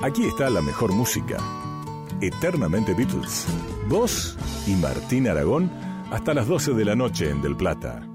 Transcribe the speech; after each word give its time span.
Aquí 0.00 0.26
está 0.26 0.48
la 0.48 0.62
mejor 0.62 0.92
música. 0.92 1.38
Eternamente 2.20 2.94
Beatles. 2.94 3.46
Vos 3.88 4.36
y 4.68 4.76
Martín 4.76 5.26
Aragón 5.26 5.70
hasta 6.12 6.34
las 6.34 6.46
12 6.46 6.74
de 6.74 6.84
la 6.84 6.94
noche 6.94 7.30
en 7.30 7.42
Del 7.42 7.56
Plata. 7.56 8.06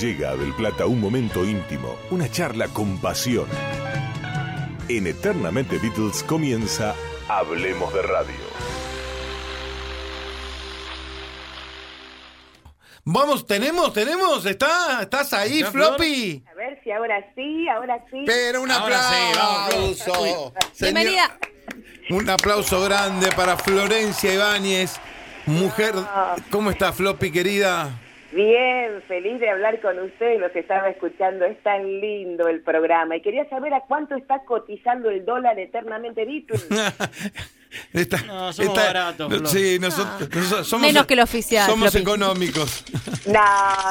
Llega 0.00 0.30
a 0.30 0.36
Del 0.36 0.52
Plata 0.54 0.86
un 0.86 1.00
momento 1.00 1.44
íntimo, 1.44 1.94
una 2.10 2.28
charla 2.28 2.66
con 2.66 2.98
pasión. 2.98 3.46
En 4.88 5.06
Eternamente 5.06 5.78
Beatles 5.78 6.24
comienza 6.24 6.96
Hablemos 7.28 7.94
de 7.94 8.02
Radio. 8.02 8.52
Vamos, 13.04 13.46
tenemos, 13.46 13.92
tenemos, 13.92 14.46
está, 14.46 15.02
estás 15.02 15.32
ahí, 15.32 15.58
¿Está, 15.58 15.72
Flor? 15.72 15.96
Si 16.82 16.90
ahora 16.90 17.24
sí, 17.34 17.68
ahora 17.68 18.04
sí. 18.10 18.24
Pero 18.26 18.62
un 18.62 18.70
Ahora 18.70 18.98
sí, 18.98 19.32
vamos, 19.38 19.66
aplauso. 20.02 20.52
Señor- 20.72 20.94
Bienvenida. 20.94 21.38
Un 22.10 22.28
aplauso 22.30 22.82
grande 22.82 23.28
para 23.36 23.56
Florencia 23.56 24.34
Ibáñez, 24.34 25.00
mujer. 25.46 25.92
Ah. 25.96 26.34
¿Cómo 26.50 26.70
está, 26.70 26.92
Floppy, 26.92 27.30
querida? 27.30 27.90
Bien, 28.32 29.02
feliz 29.06 29.38
de 29.40 29.50
hablar 29.50 29.80
con 29.80 29.98
ustedes, 29.98 30.40
los 30.40 30.54
estaba 30.56 30.88
escuchando, 30.88 31.44
es 31.44 31.62
tan 31.62 32.00
lindo 32.00 32.48
el 32.48 32.62
programa. 32.62 33.16
Y 33.16 33.20
quería 33.22 33.48
saber 33.48 33.74
a 33.74 33.82
cuánto 33.82 34.14
está 34.16 34.42
cotizando 34.44 35.10
el 35.10 35.24
dólar 35.24 35.58
eternamente 35.58 36.24
Beatles. 36.24 36.66
Está- 37.92 38.22
No, 38.22 38.52
somos 38.52 38.74
baratos, 38.76 39.30
no, 39.30 39.36
Flor. 39.38 39.48
Sí, 39.48 39.78
nosotros, 39.80 40.28
nosotros 40.34 40.68
somos, 40.68 40.86
Menos 40.86 41.06
que 41.06 41.14
el 41.14 41.20
oficial, 41.20 41.68
Somos 41.70 41.90
Floppy. 41.90 42.02
económicos. 42.02 42.84
No, 43.26 43.40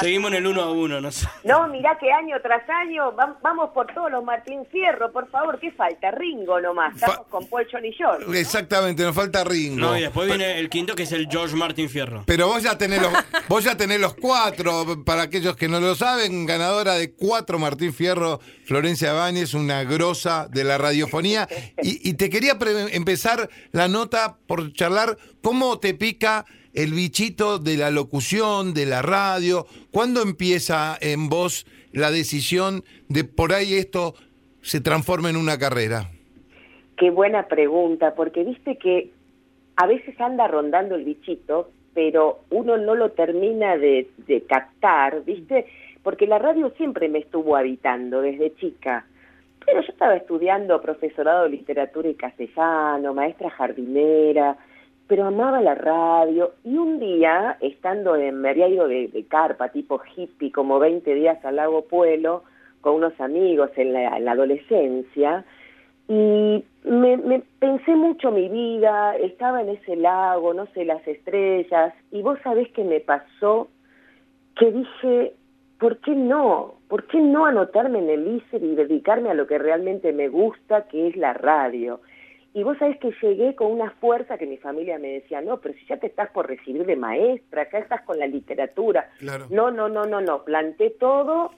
Seguimos 0.00 0.30
en 0.30 0.36
el 0.38 0.46
uno 0.46 0.62
a 0.62 0.70
uno, 0.72 1.00
no 1.00 1.10
sé. 1.10 1.26
no, 1.44 1.66
mirá 1.68 1.96
que 1.98 2.10
año 2.12 2.36
tras 2.42 2.62
año 2.68 3.12
vam- 3.16 3.36
vamos 3.42 3.70
por 3.72 3.86
todos 3.94 4.10
los 4.10 4.22
Martín 4.24 4.60
Fierro, 4.70 5.10
por 5.12 5.28
favor, 5.30 5.58
¿qué 5.58 5.70
falta? 5.72 6.10
Ringo 6.10 6.60
nomás, 6.60 6.94
estamos 6.94 7.16
Fa- 7.16 7.24
con 7.30 7.46
Paul 7.46 7.66
John 7.70 7.84
y 7.84 7.92
George. 7.92 8.26
¿no? 8.26 8.34
Exactamente, 8.34 9.02
nos 9.02 9.14
falta 9.14 9.42
Ringo. 9.44 9.80
No, 9.80 9.96
y 9.96 10.02
después 10.02 10.26
viene 10.28 10.58
el 10.58 10.68
quinto 10.68 10.94
que 10.94 11.04
es 11.04 11.12
el 11.12 11.28
George 11.30 11.56
Martin 11.56 11.88
Fierro. 11.88 12.24
Pero 12.26 12.46
vos 12.48 12.62
ya 12.62 12.76
tenés 12.76 13.00
los, 13.00 13.12
vos 13.48 13.64
ya 13.64 13.76
tenés 13.76 14.00
los 14.00 14.14
cuatro, 14.14 15.02
para 15.04 15.22
aquellos 15.22 15.56
que 15.56 15.68
no 15.68 15.80
lo 15.80 15.94
saben, 15.94 16.46
ganadora 16.46 16.94
de 16.94 17.12
cuatro 17.12 17.58
Martín 17.58 17.92
Fierro, 17.94 18.40
Florencia 18.66 19.12
Báñez, 19.12 19.54
una 19.54 19.82
grosa 19.84 20.46
de 20.50 20.64
la 20.64 20.78
radiofonía. 20.78 21.48
Y, 21.82 22.08
y 22.10 22.14
te 22.14 22.28
quería 22.30 22.56
empezar 22.92 23.48
la 23.72 23.88
nota 23.88 24.36
por 24.46 24.72
charlar 24.72 25.16
cómo 25.42 25.78
te 25.78 25.94
pica 25.94 26.44
el 26.74 26.92
bichito 26.92 27.58
de 27.58 27.76
la 27.76 27.90
locución, 27.90 28.72
de 28.72 28.86
la 28.86 29.02
radio, 29.02 29.66
cuándo 29.90 30.22
empieza 30.22 30.96
en 31.00 31.28
vos 31.28 31.66
la 31.92 32.10
decisión 32.10 32.84
de 33.08 33.24
por 33.24 33.52
ahí 33.52 33.74
esto 33.74 34.14
se 34.62 34.80
transforma 34.80 35.28
en 35.28 35.36
una 35.36 35.58
carrera. 35.58 36.10
Qué 36.96 37.10
buena 37.10 37.48
pregunta, 37.48 38.14
porque 38.14 38.44
viste 38.44 38.78
que 38.78 39.10
a 39.76 39.86
veces 39.86 40.18
anda 40.20 40.46
rondando 40.46 40.94
el 40.94 41.04
bichito, 41.04 41.70
pero 41.94 42.40
uno 42.50 42.76
no 42.76 42.94
lo 42.94 43.10
termina 43.10 43.76
de, 43.76 44.08
de 44.26 44.42
captar, 44.42 45.24
¿viste? 45.24 45.66
Porque 46.02 46.26
la 46.26 46.38
radio 46.38 46.72
siempre 46.76 47.08
me 47.08 47.18
estuvo 47.18 47.56
habitando 47.56 48.20
desde 48.20 48.54
chica. 48.56 49.06
Pero 49.66 49.80
yo 49.80 49.92
estaba 49.92 50.16
estudiando 50.16 50.80
profesorado 50.80 51.44
de 51.44 51.50
literatura 51.50 52.08
y 52.08 52.14
castellano, 52.14 53.14
maestra 53.14 53.50
jardinera, 53.50 54.56
pero 55.06 55.26
amaba 55.26 55.60
la 55.60 55.74
radio. 55.74 56.52
Y 56.64 56.76
un 56.76 56.98
día, 56.98 57.56
estando 57.60 58.16
en, 58.16 58.40
me 58.40 58.50
había 58.50 58.68
ido 58.68 58.88
de, 58.88 59.24
carpa, 59.28 59.68
tipo 59.68 60.00
hippie, 60.16 60.52
como 60.52 60.78
20 60.78 61.14
días 61.14 61.44
al 61.44 61.56
lago 61.56 61.84
Pueblo, 61.84 62.44
con 62.80 62.94
unos 62.94 63.18
amigos 63.20 63.70
en 63.76 63.92
la, 63.92 64.16
en 64.16 64.24
la 64.24 64.32
adolescencia, 64.32 65.44
y 66.08 66.64
me, 66.84 67.16
me 67.16 67.42
pensé 67.58 67.94
mucho 67.94 68.30
mi 68.32 68.48
vida, 68.48 69.16
estaba 69.16 69.62
en 69.62 69.70
ese 69.70 69.96
lago, 69.96 70.52
no 70.52 70.66
sé, 70.74 70.84
las 70.84 71.06
estrellas, 71.06 71.94
y 72.10 72.22
vos 72.22 72.38
sabés 72.42 72.70
que 72.72 72.84
me 72.84 73.00
pasó 73.00 73.68
que 74.56 74.70
dije, 74.72 75.34
¿por 75.78 75.98
qué 75.98 76.14
no? 76.14 76.74
¿Por 76.92 77.06
qué 77.06 77.22
no 77.22 77.46
anotarme 77.46 78.00
en 78.00 78.10
el 78.10 78.36
ICER 78.36 78.62
y 78.62 78.74
dedicarme 78.74 79.30
a 79.30 79.34
lo 79.34 79.46
que 79.46 79.56
realmente 79.56 80.12
me 80.12 80.28
gusta, 80.28 80.88
que 80.88 81.08
es 81.08 81.16
la 81.16 81.32
radio? 81.32 82.02
Y 82.52 82.64
vos 82.64 82.76
sabés 82.76 82.98
que 82.98 83.14
llegué 83.22 83.54
con 83.54 83.72
una 83.72 83.92
fuerza 83.92 84.36
que 84.36 84.44
mi 84.44 84.58
familia 84.58 84.98
me 84.98 85.08
decía, 85.08 85.40
no, 85.40 85.58
pero 85.58 85.72
si 85.72 85.86
ya 85.86 85.96
te 85.96 86.08
estás 86.08 86.30
por 86.32 86.48
recibir 86.48 86.84
de 86.84 86.96
maestra, 86.96 87.62
acá 87.62 87.78
estás 87.78 88.02
con 88.02 88.18
la 88.18 88.26
literatura. 88.26 89.08
Claro. 89.20 89.46
No, 89.48 89.70
no, 89.70 89.88
no, 89.88 90.04
no, 90.04 90.20
no, 90.20 90.44
planté 90.44 90.90
todo 90.90 91.52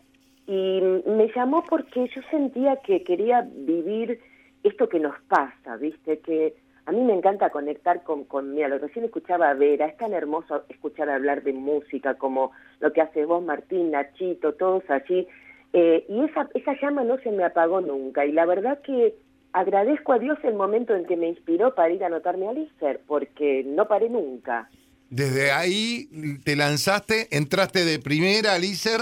y 0.47 0.81
me 1.05 1.28
llamó 1.34 1.65
porque 1.69 2.09
yo 2.15 2.22
sentía 2.31 2.77
que 2.77 3.03
quería 3.03 3.45
vivir 3.53 4.21
esto 4.62 4.89
que 4.89 5.01
nos 5.01 5.21
pasa, 5.22 5.77
¿viste? 5.78 6.21
Que 6.21 6.55
a 6.87 6.93
mí 6.93 7.00
me 7.00 7.15
encanta 7.15 7.50
conectar 7.50 8.03
con, 8.03 8.25
con 8.25 8.55
mira, 8.55 8.69
lo 8.69 8.78
recién 8.78 9.06
escuchaba 9.06 9.50
a 9.50 9.55
Vera, 9.55 9.87
es 9.87 9.97
tan 9.97 10.12
hermoso 10.12 10.65
escuchar 10.69 11.09
hablar 11.09 11.43
de 11.43 11.53
música 11.53 12.15
como 12.15 12.53
lo 12.81 12.93
que 12.93 13.00
haces 13.00 13.27
vos, 13.27 13.43
Martín, 13.43 13.91
Nachito, 13.91 14.53
todos 14.55 14.83
allí. 14.89 15.27
Eh, 15.72 16.05
y 16.09 16.25
esa, 16.25 16.49
esa 16.55 16.78
llama 16.81 17.03
no 17.03 17.19
se 17.19 17.31
me 17.31 17.45
apagó 17.45 17.81
nunca. 17.81 18.27
Y 18.27 18.33
la 18.33 18.45
verdad 18.45 18.81
que 18.83 19.15
agradezco 19.53 20.12
a 20.12 20.19
Dios 20.19 20.39
el 20.43 20.55
momento 20.55 20.95
en 20.95 21.06
que 21.06 21.17
me 21.17 21.28
inspiró 21.28 21.75
para 21.75 21.93
ir 21.93 22.05
a 22.05 22.09
anotarme 22.09 22.49
al 22.49 22.59
ISER, 22.59 23.01
porque 23.06 23.65
no 23.65 23.89
paré 23.89 24.11
nunca. 24.11 24.69
Desde 25.09 25.53
ahí 25.53 26.09
te 26.45 26.55
lanzaste, 26.55 27.28
entraste 27.31 27.84
de 27.84 27.99
primera 27.99 28.55
al 28.55 28.65
ISER. 28.65 29.01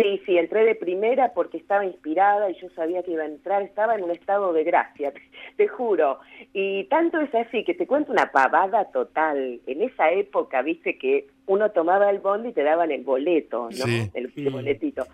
Sí, 0.00 0.22
sí, 0.24 0.38
entré 0.38 0.64
de 0.64 0.74
primera 0.74 1.32
porque 1.34 1.58
estaba 1.58 1.84
inspirada 1.84 2.50
y 2.50 2.54
yo 2.60 2.68
sabía 2.70 3.02
que 3.02 3.12
iba 3.12 3.22
a 3.22 3.26
entrar, 3.26 3.62
estaba 3.62 3.94
en 3.94 4.04
un 4.04 4.10
estado 4.10 4.52
de 4.52 4.64
gracia, 4.64 5.12
te, 5.12 5.20
te 5.56 5.68
juro. 5.68 6.18
Y 6.52 6.84
tanto 6.84 7.20
es 7.20 7.34
así 7.34 7.64
que 7.64 7.74
te 7.74 7.86
cuento 7.86 8.12
una 8.12 8.30
pavada 8.32 8.86
total. 8.86 9.60
En 9.66 9.82
esa 9.82 10.10
época, 10.10 10.62
viste 10.62 10.98
que 10.98 11.26
uno 11.46 11.70
tomaba 11.70 12.10
el 12.10 12.20
bondi 12.20 12.50
y 12.50 12.52
te 12.52 12.62
daban 12.62 12.90
el 12.90 13.02
boleto, 13.02 13.64
¿no? 13.64 13.70
Sí. 13.70 14.10
El, 14.14 14.32
el 14.36 14.50
boletito. 14.50 15.06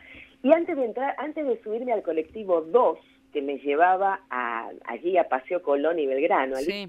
Y 0.42 0.52
antes 0.52 0.76
de 0.76 0.84
entrar, 0.84 1.14
antes 1.18 1.46
de 1.46 1.60
subirme 1.62 1.92
al 1.92 2.02
colectivo 2.02 2.60
2, 2.60 2.98
que 3.32 3.42
me 3.42 3.58
llevaba 3.58 4.20
a, 4.30 4.70
allí 4.84 5.18
a 5.18 5.28
Paseo 5.28 5.62
Colón 5.62 5.98
y 5.98 6.06
Belgrano, 6.06 6.56
al 6.56 6.64
Sí. 6.64 6.88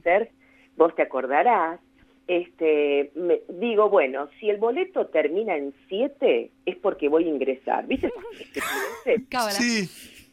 Vos 0.75 0.94
te 0.96 1.02
acordarás, 1.02 1.80
este, 2.27 3.11
me, 3.15 3.41
digo, 3.49 3.89
bueno, 3.89 4.29
si 4.39 4.49
el 4.49 4.57
boleto 4.57 5.07
termina 5.07 5.55
en 5.55 5.73
7, 5.89 6.51
es 6.65 6.75
porque 6.77 7.09
voy 7.09 7.25
a 7.25 7.29
ingresar. 7.29 7.85
¿Viste? 7.88 8.11
Cábala. 9.29 9.51
Sí. 9.51 9.89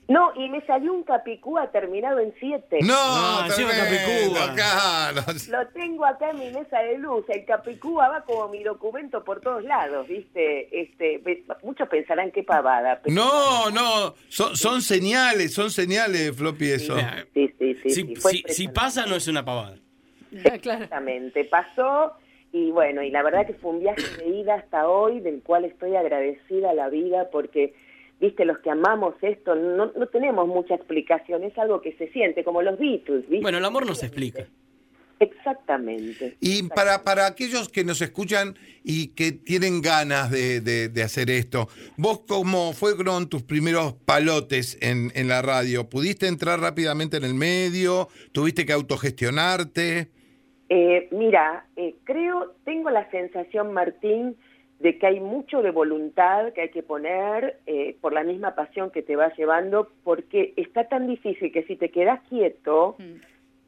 No, 0.06 0.32
y 0.36 0.50
me 0.50 0.60
salió 0.66 0.92
un 0.92 1.02
capicúa 1.02 1.70
terminado 1.70 2.18
en 2.20 2.34
7. 2.38 2.80
No, 2.82 3.40
No, 3.40 3.46
encima 3.46 3.70
Capicúa. 3.70 4.52
claro. 4.54 5.22
Lo 5.48 5.66
tengo 5.68 6.04
acá 6.04 6.28
en 6.28 6.40
mi 6.40 6.50
mesa 6.50 6.80
de 6.80 6.98
luz. 6.98 7.24
El 7.30 7.46
capicúa 7.46 8.10
va 8.10 8.20
como 8.24 8.48
mi 8.48 8.62
documento 8.62 9.24
por 9.24 9.40
todos 9.40 9.64
lados, 9.64 10.06
¿viste? 10.06 10.68
Este, 10.78 11.22
muchos 11.62 11.88
pensarán 11.88 12.30
qué 12.32 12.42
pavada. 12.42 13.00
pero- 13.02 13.14
No, 13.16 13.70
no, 13.70 14.14
son, 14.28 14.54
son 14.56 14.82
señales, 14.82 15.54
son 15.54 15.70
señales, 15.70 16.36
Floppy, 16.36 16.72
eso. 16.72 16.96
Sí, 17.32 17.50
sí, 17.58 17.74
sí. 17.82 17.88
Si, 17.90 17.90
sí, 18.02 18.14
fue 18.16 18.32
si- 18.32 18.36
si 18.36 18.40
impresionante. 18.64 18.74
pasa, 18.78 19.06
no 19.06 19.16
es 19.16 19.26
una 19.26 19.42
pavada. 19.42 19.76
claro. 20.62 20.84
Exactamente, 20.84 21.44
pasó 21.44 22.12
y 22.52 22.70
bueno, 22.70 23.02
y 23.02 23.10
la 23.10 23.22
verdad 23.22 23.46
que 23.46 23.54
fue 23.54 23.72
un 23.72 23.80
viaje 23.80 24.02
de 24.18 24.28
ida 24.28 24.54
hasta 24.54 24.88
hoy 24.88 25.20
del 25.20 25.42
cual 25.42 25.64
estoy 25.64 25.96
agradecida 25.96 26.70
a 26.70 26.74
la 26.74 26.88
vida 26.88 27.28
porque, 27.32 27.74
viste, 28.20 28.44
los 28.44 28.58
que 28.58 28.70
amamos 28.70 29.14
esto 29.22 29.54
no, 29.56 29.86
no 29.96 30.06
tenemos 30.06 30.46
mucha 30.46 30.74
explicación, 30.74 31.42
es 31.42 31.56
algo 31.58 31.80
que 31.82 31.92
se 31.96 32.08
siente, 32.12 32.44
como 32.44 32.62
los 32.62 32.78
Beatles, 32.78 33.22
¿viste? 33.28 33.42
Bueno, 33.42 33.58
el 33.58 33.64
amor 33.64 33.86
no 33.86 33.94
se 33.96 34.06
explica. 34.06 34.46
Exactamente. 35.20 36.36
Y 36.40 36.64
para, 36.64 37.02
para 37.02 37.26
aquellos 37.26 37.68
que 37.68 37.84
nos 37.84 38.00
escuchan 38.02 38.56
y 38.82 39.08
que 39.08 39.32
tienen 39.32 39.80
ganas 39.80 40.30
de, 40.30 40.60
de- 40.60 40.88
de 40.88 41.02
hacer 41.02 41.30
esto, 41.30 41.68
vos 41.96 42.20
cómo 42.26 42.72
fueron 42.72 43.28
tus 43.28 43.42
primeros 43.42 43.94
palotes 44.04 44.76
en, 44.80 45.12
en 45.14 45.28
la 45.28 45.40
radio? 45.42 45.88
¿Pudiste 45.88 46.26
entrar 46.26 46.60
rápidamente 46.60 47.16
en 47.16 47.24
el 47.24 47.34
medio? 47.34 48.08
¿Tuviste 48.32 48.66
que 48.66 48.72
autogestionarte? 48.72 50.08
Eh, 50.68 51.08
mira, 51.10 51.66
eh, 51.76 51.94
creo, 52.04 52.54
tengo 52.64 52.90
la 52.90 53.08
sensación, 53.10 53.72
Martín, 53.72 54.36
de 54.80 54.98
que 54.98 55.06
hay 55.06 55.20
mucho 55.20 55.62
de 55.62 55.70
voluntad 55.70 56.52
que 56.52 56.62
hay 56.62 56.68
que 56.70 56.82
poner 56.82 57.58
eh, 57.66 57.96
por 58.00 58.12
la 58.12 58.22
misma 58.24 58.54
pasión 58.54 58.90
que 58.90 59.02
te 59.02 59.16
va 59.16 59.32
llevando, 59.34 59.88
porque 60.02 60.52
está 60.56 60.88
tan 60.88 61.06
difícil 61.06 61.52
que 61.52 61.62
si 61.64 61.76
te 61.76 61.90
quedas 61.90 62.20
quieto, 62.28 62.96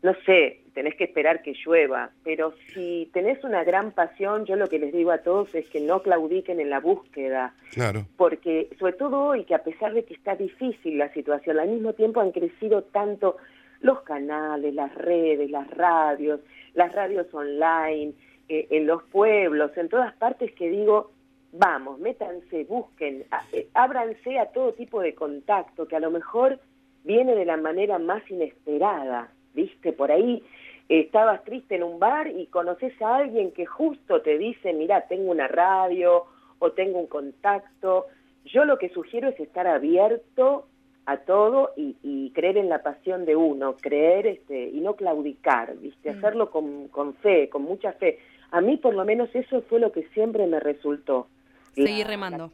no 0.02 0.14
sé, 0.26 0.60
tenés 0.74 0.94
que 0.94 1.04
esperar 1.04 1.42
que 1.42 1.54
llueva, 1.64 2.10
pero 2.22 2.52
si 2.74 3.08
tenés 3.12 3.42
una 3.44 3.64
gran 3.64 3.92
pasión, 3.92 4.44
yo 4.44 4.56
lo 4.56 4.68
que 4.68 4.78
les 4.78 4.92
digo 4.92 5.10
a 5.10 5.18
todos 5.18 5.54
es 5.54 5.66
que 5.68 5.80
no 5.80 6.02
claudiquen 6.02 6.60
en 6.60 6.70
la 6.70 6.80
búsqueda, 6.80 7.54
Claro. 7.72 8.04
porque 8.16 8.68
sobre 8.78 8.92
todo 8.94 9.24
hoy 9.28 9.44
que 9.44 9.54
a 9.54 9.62
pesar 9.62 9.94
de 9.94 10.04
que 10.04 10.14
está 10.14 10.34
difícil 10.36 10.98
la 10.98 11.12
situación, 11.12 11.58
al 11.58 11.68
mismo 11.68 11.92
tiempo 11.94 12.20
han 12.20 12.32
crecido 12.32 12.82
tanto 12.82 13.36
los 13.80 14.00
canales, 14.02 14.74
las 14.74 14.94
redes, 14.94 15.50
las 15.50 15.68
radios, 15.70 16.40
las 16.74 16.92
radios 16.92 17.32
online, 17.34 18.12
eh, 18.48 18.66
en 18.70 18.86
los 18.86 19.02
pueblos, 19.04 19.76
en 19.76 19.88
todas 19.88 20.14
partes 20.14 20.52
que 20.52 20.68
digo, 20.70 21.10
vamos, 21.52 21.98
métanse, 21.98 22.64
busquen, 22.64 23.24
a- 23.30 23.42
eh, 23.52 23.68
ábranse 23.74 24.38
a 24.38 24.46
todo 24.52 24.72
tipo 24.74 25.00
de 25.00 25.14
contacto 25.14 25.86
que 25.88 25.96
a 25.96 26.00
lo 26.00 26.10
mejor 26.10 26.58
viene 27.04 27.34
de 27.34 27.44
la 27.44 27.56
manera 27.56 27.98
más 27.98 28.28
inesperada, 28.30 29.30
¿viste? 29.54 29.92
Por 29.92 30.10
ahí 30.12 30.42
eh, 30.88 31.00
estabas 31.00 31.42
triste 31.44 31.76
en 31.76 31.82
un 31.82 31.98
bar 31.98 32.28
y 32.28 32.46
conoces 32.46 33.00
a 33.02 33.16
alguien 33.16 33.52
que 33.52 33.66
justo 33.66 34.22
te 34.22 34.38
dice, 34.38 34.72
mira, 34.72 35.02
tengo 35.08 35.30
una 35.30 35.48
radio 35.48 36.24
o 36.58 36.72
tengo 36.72 36.98
un 36.98 37.06
contacto. 37.06 38.06
Yo 38.44 38.64
lo 38.64 38.78
que 38.78 38.88
sugiero 38.90 39.28
es 39.28 39.38
estar 39.40 39.66
abierto 39.66 40.66
a 41.06 41.18
todo 41.18 41.70
y, 41.76 41.96
y 42.02 42.30
creer 42.32 42.56
en 42.58 42.68
la 42.68 42.82
pasión 42.82 43.24
de 43.24 43.36
uno, 43.36 43.76
creer 43.80 44.26
este, 44.26 44.68
y 44.70 44.80
no 44.80 44.94
claudicar, 44.96 45.76
¿viste? 45.78 46.12
Mm. 46.12 46.18
Hacerlo 46.18 46.50
con, 46.50 46.88
con 46.88 47.14
fe, 47.14 47.48
con 47.48 47.62
mucha 47.62 47.92
fe. 47.92 48.18
A 48.50 48.60
mí 48.60 48.76
por 48.76 48.94
lo 48.94 49.04
menos 49.04 49.28
eso 49.34 49.62
fue 49.62 49.78
lo 49.80 49.92
que 49.92 50.02
siempre 50.14 50.46
me 50.46 50.60
resultó. 50.60 51.28
Seguir 51.74 52.06
remando. 52.06 52.50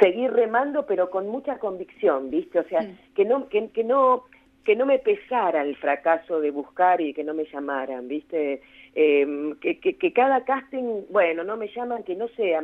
seguir 0.00 0.30
remando 0.32 0.86
pero 0.86 1.10
con 1.10 1.28
mucha 1.28 1.58
convicción 1.58 2.30
viste 2.30 2.58
o 2.60 2.64
sea 2.68 2.80
Mm. 2.82 2.96
que 3.14 3.24
no 3.24 3.48
que, 3.48 3.68
que 3.70 3.84
no 3.84 4.24
que 4.64 4.76
no 4.76 4.86
me 4.86 4.98
pesara 4.98 5.62
el 5.62 5.76
fracaso 5.76 6.40
de 6.40 6.50
buscar 6.50 7.00
y 7.00 7.12
que 7.14 7.24
no 7.24 7.34
me 7.34 7.44
llamaran 7.52 8.08
viste 8.08 8.60
Eh, 8.94 9.54
que, 9.62 9.80
que, 9.80 9.96
que 9.96 10.12
cada 10.12 10.44
casting 10.44 11.04
bueno 11.10 11.44
no 11.44 11.56
me 11.56 11.68
llaman 11.74 12.02
que 12.04 12.14
no 12.14 12.28
sea 12.36 12.60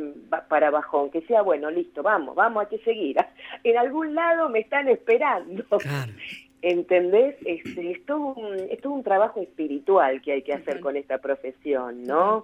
para 0.47 0.69
bajón 0.69 1.09
que 1.09 1.21
sea 1.21 1.41
bueno 1.41 1.71
listo 1.71 2.03
vamos 2.03 2.35
vamos 2.35 2.61
hay 2.63 2.77
que 2.77 2.83
seguir 2.85 3.17
en 3.63 3.77
algún 3.77 4.13
lado 4.13 4.47
me 4.47 4.59
están 4.59 4.87
esperando 4.89 5.63
Claro. 5.79 6.13
¿Entendés? 6.61 7.35
Este, 7.45 7.91
es, 7.91 8.05
todo 8.05 8.33
un, 8.35 8.53
es 8.69 8.79
todo 8.81 8.91
un 8.93 9.01
trabajo 9.03 9.41
espiritual 9.41 10.21
que 10.21 10.33
hay 10.33 10.41
que 10.43 10.53
hacer 10.53 10.81
con 10.81 10.97
esta 10.97 11.17
profesión, 11.19 12.03
¿no? 12.03 12.43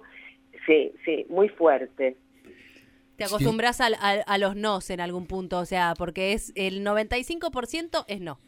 Sí, 0.66 0.90
sí, 1.04 1.26
muy 1.28 1.50
fuerte. 1.50 2.16
Te 3.16 3.24
acostumbras 3.24 3.80
al- 3.82 3.96
al- 4.00 4.24
a, 4.26 4.38
los 4.38 4.56
nos 4.56 4.88
en 4.90 5.00
algún 5.00 5.26
punto, 5.26 5.58
o 5.58 5.66
sea, 5.66 5.92
porque 5.98 6.32
es 6.32 6.50
el 6.54 6.82
95% 6.82 8.04
es 8.08 8.20
no. 8.20 8.38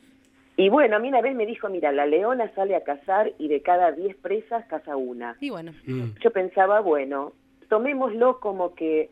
Y 0.58 0.69
bueno, 0.70 0.96
a 0.96 0.99
mí 0.99 1.08
una 1.08 1.20
vez 1.22 1.34
me 1.37 1.46
dijo, 1.46 1.69
mira, 1.69 1.93
la 1.93 2.05
leona 2.05 2.50
sale 2.55 2.75
a 2.75 2.82
cazar 2.82 3.32
y 3.38 3.46
de 3.49 3.62
cada 3.62 3.93
10 3.93 4.16
presas 4.16 4.66
caza 4.66 4.96
una. 4.96 5.37
Y 5.40 5.50
bueno, 5.50 5.72
Mm. 5.87 6.14
Yo 6.20 6.31
pensaba, 6.32 6.81
bueno, 6.81 7.32
tomémoslo 7.69 8.40
como 8.40 8.75
que, 8.75 9.08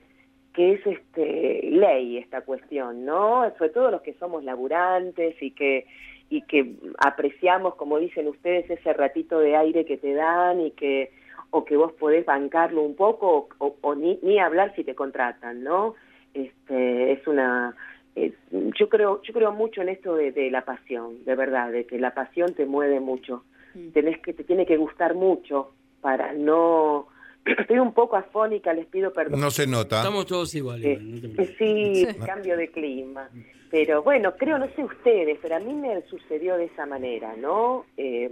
que 0.52 0.72
es 0.72 0.87
este 0.87 1.60
ley 1.70 2.19
esta 2.19 2.40
cuestión, 2.40 3.04
¿no? 3.04 3.48
Sobre 3.58 3.70
todo 3.70 3.90
los 3.93 4.02
que 4.02 4.14
somos 4.14 4.43
laburantes 4.44 5.40
y 5.40 5.52
que 5.52 5.87
y 6.28 6.43
que 6.43 6.75
apreciamos, 6.98 7.76
como 7.76 7.99
dicen 8.00 8.26
ustedes, 8.26 8.69
ese 8.69 8.92
ratito 8.92 9.38
de 9.38 9.54
aire 9.54 9.84
que 9.84 9.96
te 9.96 10.12
dan 10.14 10.60
y 10.60 10.72
que 10.72 11.12
o 11.50 11.64
que 11.64 11.76
vos 11.76 11.92
podés 11.92 12.26
bancarlo 12.26 12.82
un 12.82 12.96
poco 12.96 13.28
o, 13.28 13.49
o- 13.64 13.76
o 13.82 13.94
ni, 13.94 14.19
ni 14.22 14.40
hablar 14.40 14.75
si 14.75 14.82
te 14.82 14.96
contratan, 14.96 15.62
¿no? 15.62 15.94
Este, 16.34 17.12
es 17.12 17.25
una 17.28 17.76
eh, 18.16 18.32
yo 18.78 18.88
creo 18.88 19.22
yo 19.22 19.32
creo 19.32 19.52
mucho 19.52 19.82
en 19.82 19.90
esto 19.90 20.14
de, 20.16 20.32
de 20.32 20.50
la 20.50 20.64
pasión, 20.64 21.24
de 21.24 21.34
verdad, 21.36 21.70
de 21.70 21.86
que 21.86 21.98
la 21.98 22.12
pasión 22.14 22.54
te 22.54 22.66
mueve 22.66 22.98
mucho. 23.00 23.44
Mm. 23.74 23.90
Tenés 23.90 24.18
que 24.20 24.32
te 24.32 24.42
tiene 24.44 24.66
que 24.66 24.76
gustar 24.76 25.14
mucho 25.14 25.72
para 26.00 26.32
no 26.32 27.06
estoy 27.44 27.78
un 27.78 27.92
poco 27.92 28.16
afónica, 28.16 28.72
les 28.72 28.86
pido 28.86 29.12
perdón. 29.12 29.40
No 29.40 29.50
se 29.50 29.66
nota. 29.66 29.98
Estamos 29.98 30.26
todos 30.26 30.54
iguales. 30.54 30.84
Eh, 30.84 30.98
no 31.00 31.44
sí, 31.58 32.06
Sí. 32.10 32.18
cambio 32.26 32.56
de 32.56 32.68
clima. 32.68 33.28
Pero 33.70 34.02
bueno, 34.02 34.34
creo, 34.36 34.58
no 34.58 34.68
sé 34.74 34.82
ustedes, 34.84 35.38
pero 35.42 35.56
a 35.56 35.58
mí 35.60 35.72
me 35.74 36.00
sucedió 36.02 36.56
de 36.56 36.66
esa 36.66 36.86
manera, 36.86 37.34
¿no? 37.36 37.84
Eh, 37.96 38.30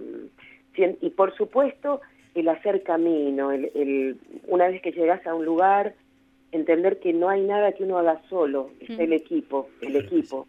y 1.00 1.10
por 1.10 1.36
supuesto, 1.36 2.00
el 2.34 2.48
hacer 2.48 2.82
camino, 2.82 3.50
el, 3.52 3.70
el- 3.74 4.16
una 4.46 4.68
vez 4.68 4.80
que 4.82 4.92
llegas 4.92 5.24
a 5.26 5.34
un 5.34 5.44
lugar, 5.44 5.94
entender 6.54 6.98
que 7.00 7.12
no 7.12 7.28
hay 7.28 7.42
nada 7.42 7.72
que 7.72 7.84
uno 7.84 7.98
haga 7.98 8.20
solo, 8.28 8.70
está 8.80 9.02
el 9.02 9.12
equipo, 9.12 9.68
el 9.80 9.96
equipo. 9.96 10.46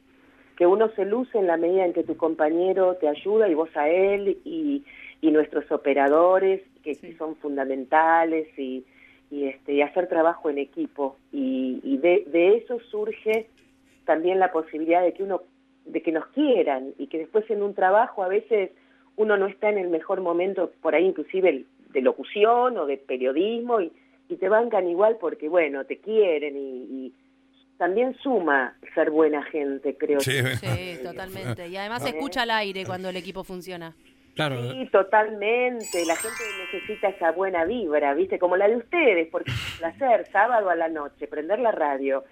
Que 0.57 0.65
uno 0.65 0.89
se 0.95 1.05
luce 1.05 1.37
en 1.37 1.47
la 1.47 1.57
medida 1.57 1.85
en 1.85 1.93
que 1.93 2.03
tu 2.03 2.15
compañero 2.15 2.95
te 2.95 3.07
ayuda 3.07 3.49
y 3.49 3.53
vos 3.53 3.69
a 3.75 3.89
él 3.89 4.37
y, 4.45 4.83
y 5.21 5.31
nuestros 5.31 5.69
operadores, 5.71 6.61
que 6.83 6.95
Sí. 6.95 7.13
son 7.13 7.35
fundamentales 7.37 8.47
y, 8.57 8.85
y, 9.31 9.45
este, 9.45 9.73
y 9.73 9.81
hacer 9.81 10.07
trabajo 10.07 10.49
en 10.49 10.57
equipo. 10.59 11.17
Y, 11.33 11.81
y 11.83 11.97
de, 11.97 12.23
de 12.27 12.57
eso 12.57 12.79
surge 12.91 13.47
también 14.05 14.39
la 14.39 14.51
posibilidad 14.51 15.01
de 15.03 15.13
que 15.13 15.23
uno, 15.23 15.41
de 15.85 16.01
que 16.01 16.11
nos 16.11 16.27
quieran 16.27 16.93
y 16.97 17.07
que 17.07 17.17
después 17.17 17.49
en 17.49 17.61
un 17.63 17.73
trabajo 17.73 18.23
a 18.23 18.27
veces 18.27 18.71
uno 19.17 19.35
no 19.37 19.47
está 19.47 19.69
en 19.69 19.77
el 19.77 19.89
mejor 19.89 20.21
momento, 20.21 20.71
por 20.81 20.93
ahí 20.95 21.05
inclusive 21.05 21.65
de 21.91 22.01
locución 22.01 22.77
o 22.77 22.85
de 22.85 22.97
periodismo 22.97 23.81
y, 23.81 23.91
y 24.27 24.37
te 24.37 24.49
bancan 24.49 24.87
igual 24.87 25.17
porque 25.19 25.49
bueno, 25.49 25.85
te 25.85 25.99
quieren 25.99 26.57
y, 26.57 26.83
y 26.89 27.13
también 27.77 28.15
suma 28.21 28.75
ser 28.93 29.11
buena 29.11 29.43
gente, 29.43 29.97
creo. 29.97 30.19
Sí. 30.19 30.33
sí, 30.59 30.99
totalmente. 31.03 31.67
Y 31.67 31.77
además 31.77 32.03
se 32.03 32.09
escucha 32.09 32.43
al 32.43 32.51
aire 32.51 32.85
cuando 32.85 33.09
el 33.09 33.17
equipo 33.17 33.43
funciona. 33.43 33.93
Claro. 34.35 34.71
Sí, 34.71 34.85
totalmente. 34.91 36.05
La 36.05 36.15
gente 36.15 36.43
necesita 36.59 37.07
esa 37.09 37.31
buena 37.31 37.63
vibra, 37.63 38.13
¿viste? 38.13 38.37
Como 38.37 38.57
la 38.57 38.67
de 38.67 38.75
ustedes, 38.75 39.29
porque 39.31 39.51
es 39.51 39.57
un 39.57 39.77
placer, 39.79 40.27
sábado 40.31 40.69
a 40.69 40.75
la 40.75 40.89
noche, 40.89 41.27
prender 41.27 41.59
la 41.59 41.71
radio. 41.71 42.25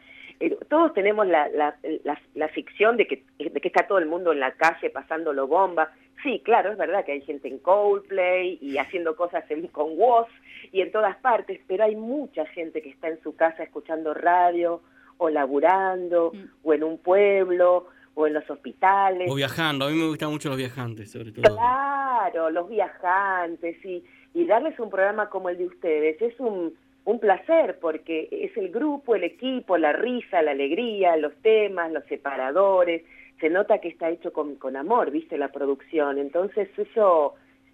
Eh, 0.45 0.57
todos 0.67 0.93
tenemos 0.93 1.25
la, 1.25 1.47
la, 1.49 1.75
la, 2.03 2.19
la 2.35 2.47
ficción 2.49 2.97
de 2.97 3.07
que, 3.07 3.23
de 3.39 3.61
que 3.61 3.67
está 3.69 3.87
todo 3.87 3.97
el 3.99 4.07
mundo 4.07 4.33
en 4.33 4.39
la 4.41 4.51
calle 4.51 4.89
pasándolo 4.89 5.47
bomba. 5.47 5.91
Sí, 6.21 6.41
claro, 6.43 6.71
es 6.71 6.77
verdad 6.77 7.05
que 7.05 7.13
hay 7.13 7.21
gente 7.21 7.47
en 7.47 7.59
Coldplay 7.59 8.57
y 8.61 8.77
haciendo 8.77 9.15
cosas 9.15 9.43
en, 9.49 9.67
con 9.67 9.97
Woz 9.97 10.27
y 10.71 10.81
en 10.81 10.91
todas 10.91 11.15
partes, 11.17 11.59
pero 11.67 11.83
hay 11.85 11.95
mucha 11.95 12.45
gente 12.47 12.81
que 12.81 12.89
está 12.89 13.07
en 13.07 13.21
su 13.23 13.35
casa 13.35 13.63
escuchando 13.63 14.13
radio 14.13 14.81
o 15.17 15.29
laburando 15.29 16.31
Mm. 16.33 16.45
o 16.63 16.73
en 16.73 16.83
un 16.83 16.97
pueblo 16.97 17.87
o 18.15 18.27
en 18.27 18.33
los 18.33 18.49
hospitales. 18.49 19.29
O 19.31 19.35
viajando. 19.35 19.85
A 19.85 19.89
mí 19.89 19.95
me 19.97 20.07
gustan 20.07 20.29
mucho 20.29 20.49
los 20.49 20.57
viajantes, 20.57 21.11
sobre 21.11 21.31
todo. 21.31 21.43
Claro, 21.55 22.49
los 22.49 22.69
viajantes 22.69 23.83
y, 23.85 24.03
y 24.33 24.45
darles 24.45 24.77
un 24.79 24.89
programa 24.89 25.29
como 25.29 25.49
el 25.49 25.57
de 25.57 25.65
ustedes 25.67 26.21
es 26.21 26.39
un, 26.39 26.73
un 27.05 27.19
placer 27.19 27.79
porque 27.81 28.27
es 28.31 28.55
el 28.57 28.69
grupo, 28.69 29.15
el 29.15 29.23
equipo, 29.25 29.77
la 29.77 29.93
risa, 29.93 30.41
la 30.41 30.51
alegría, 30.51 31.17
los 31.17 31.33
temas, 31.41 31.91
los 31.91 32.03
separadores. 32.05 33.03
Se 33.41 33.49
nota 33.49 33.79
que 33.81 33.89
está 33.89 34.09
hecho 34.09 34.31
con, 34.31 34.55
con 34.55 34.75
amor, 34.77 35.11
viste, 35.11 35.37
la 35.37 35.51
producción. 35.51 36.17
Entonces 36.17 36.69
eso 36.77 37.33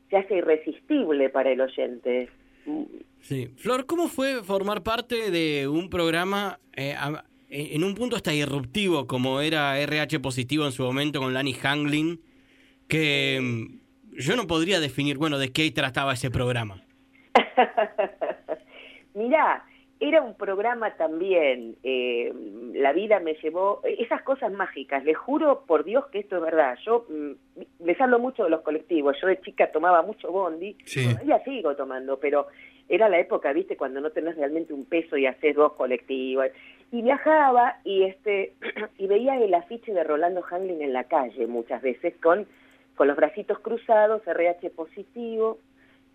se 0.10 0.18
hace 0.18 0.38
irresistible 0.38 1.30
para 1.30 1.52
el 1.52 1.62
oyente. 1.62 2.30
Sí. 3.22 3.48
Flor, 3.58 3.86
¿cómo 3.86 4.08
fue 4.08 4.42
formar 4.44 4.82
parte 4.84 5.30
de 5.32 5.68
un 5.68 5.90
programa 5.90 6.60
eh, 6.76 6.94
a- 6.98 7.24
en 7.52 7.84
un 7.84 7.96
punto 7.96 8.16
hasta 8.16 8.34
irruptivo 8.34 9.08
como 9.08 9.42
era 9.42 9.80
RH 9.80 10.20
Positivo 10.20 10.66
en 10.66 10.72
su 10.72 10.84
momento 10.84 11.20
con 11.20 11.34
Lani 11.34 11.56
Hanglin? 11.64 12.20
Que 12.88 13.40
mm, 13.42 14.20
yo 14.20 14.36
no 14.36 14.48
podría 14.48 14.80
definir, 14.80 15.18
bueno, 15.18 15.38
de 15.38 15.52
qué 15.52 15.70
trataba 15.72 16.14
ese 16.14 16.32
programa. 16.32 16.84
Mirá, 19.20 19.66
era 20.00 20.22
un 20.22 20.34
programa 20.36 20.96
también, 20.96 21.76
eh, 21.84 22.32
la 22.74 22.94
vida 22.94 23.20
me 23.20 23.34
llevó, 23.34 23.82
esas 23.84 24.22
cosas 24.22 24.50
mágicas, 24.50 25.04
les 25.04 25.18
juro 25.18 25.66
por 25.68 25.84
Dios 25.84 26.06
que 26.08 26.20
esto 26.20 26.38
es 26.38 26.42
verdad, 26.42 26.78
yo 26.86 27.06
mm, 27.10 27.64
les 27.84 28.00
hablo 28.00 28.18
mucho 28.18 28.46
de 28.46 28.50
los 28.50 28.62
colectivos, 28.62 29.18
yo 29.22 29.28
de 29.28 29.42
chica 29.42 29.72
tomaba 29.74 30.02
mucho 30.02 30.32
bondi, 30.32 30.78
Sí. 30.86 31.06
todavía 31.12 31.44
sigo 31.44 31.76
tomando, 31.76 32.18
pero 32.18 32.48
era 32.88 33.10
la 33.10 33.20
época, 33.20 33.52
viste, 33.52 33.76
cuando 33.76 34.00
no 34.00 34.10
tenés 34.12 34.38
realmente 34.38 34.74
un 34.74 34.86
peso 34.86 35.18
y 35.18 35.26
haces 35.26 35.54
dos 35.54 35.74
colectivos, 35.74 36.48
y 36.94 37.02
viajaba 37.02 37.80
y 37.84 38.04
este 38.04 38.54
y 38.98 39.06
veía 39.06 39.36
el 39.38 39.54
afiche 39.54 39.94
de 39.94 40.04
Rolando 40.06 40.42
Hanglin 40.50 40.82
en 40.82 40.94
la 40.94 41.04
calle 41.04 41.46
muchas 41.46 41.82
veces 41.82 42.16
con, 42.24 42.48
con 42.96 43.08
los 43.10 43.18
bracitos 43.18 43.60
cruzados, 43.60 44.26
RH 44.26 44.70
positivo, 44.70 45.60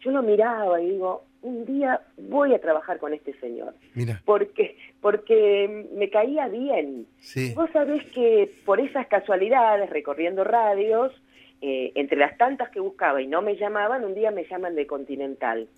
yo 0.01 0.11
lo 0.11 0.23
miraba 0.23 0.81
y 0.81 0.91
digo, 0.91 1.25
un 1.43 1.67
día 1.67 2.01
voy 2.17 2.55
a 2.55 2.61
trabajar 2.61 2.99
con 2.99 3.13
este 3.13 3.35
señor, 3.39 3.75
Mira, 3.95 4.23
porque, 4.25 4.77
porque 5.01 5.87
me 5.95 6.09
caía 6.09 6.49
bien. 6.49 7.07
sí. 7.21 7.53
Vos 7.55 7.71
sabés 7.73 8.03
que 8.13 8.51
por 8.65 8.81
esas 8.81 9.07
casualidades, 9.09 9.91
recorriendo 9.91 10.43
radios, 10.45 11.13
eh, 11.61 11.93
entre 11.95 12.19
las 12.19 12.37
tantas 12.37 12.71
que 12.71 12.81
buscaba 12.81 13.23
y 13.23 13.27
no 13.27 13.41
me 13.41 13.57
llamaban, 13.57 14.05
un 14.05 14.15
día 14.15 14.31
me 14.31 14.45
llaman 14.45 14.75
de 14.75 14.87
Continental. 14.87 15.69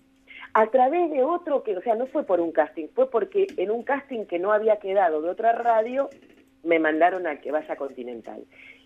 A 0.53 0.67
través 0.67 1.11
de 1.11 1.23
otro 1.23 1.63
que, 1.63 1.77
o 1.77 1.81
sea, 1.81 1.95
no 1.95 2.07
fue 2.07 2.25
por 2.25 2.39
un 2.39 2.51
casting, 2.51 2.87
fue 2.93 3.09
porque 3.09 3.47
en 3.57 3.71
un 3.71 3.83
casting 3.83 4.25
que 4.25 4.39
no 4.39 4.51
había 4.51 4.77
quedado 4.77 5.21
de 5.21 5.29
otra 5.29 5.51
radio, 5.51 6.09
me 6.63 6.79
mandaron 6.79 7.27
a 7.27 7.39
que 7.39 7.51
vaya 7.51 7.73
a 7.73 7.77
Continental. 7.77 8.43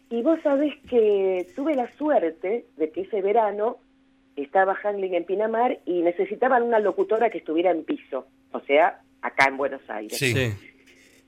Y 0.10 0.22
vos 0.24 0.40
sabés 0.44 0.74
que 0.90 1.48
tuve 1.56 1.74
la 1.76 1.90
suerte 1.94 2.66
de 2.76 2.92
que 2.92 3.02
ese 3.02 3.22
verano 3.22 3.78
estaba 4.36 4.78
Handling 4.82 5.14
en 5.14 5.26
Pinamar 5.26 5.80
y 5.86 6.02
necesitaban 6.02 6.64
una 6.64 6.80
locutora 6.80 7.30
que 7.30 7.40
estuviera 7.40 7.72
en 7.72 7.84
piso, 7.84 8.28
o 8.52 8.60
sea, 8.62 9.02
acá 9.22 9.48
en 9.48 9.58
Buenos 9.58 9.82
Aires. 9.90 10.18
Sí. 10.18 10.54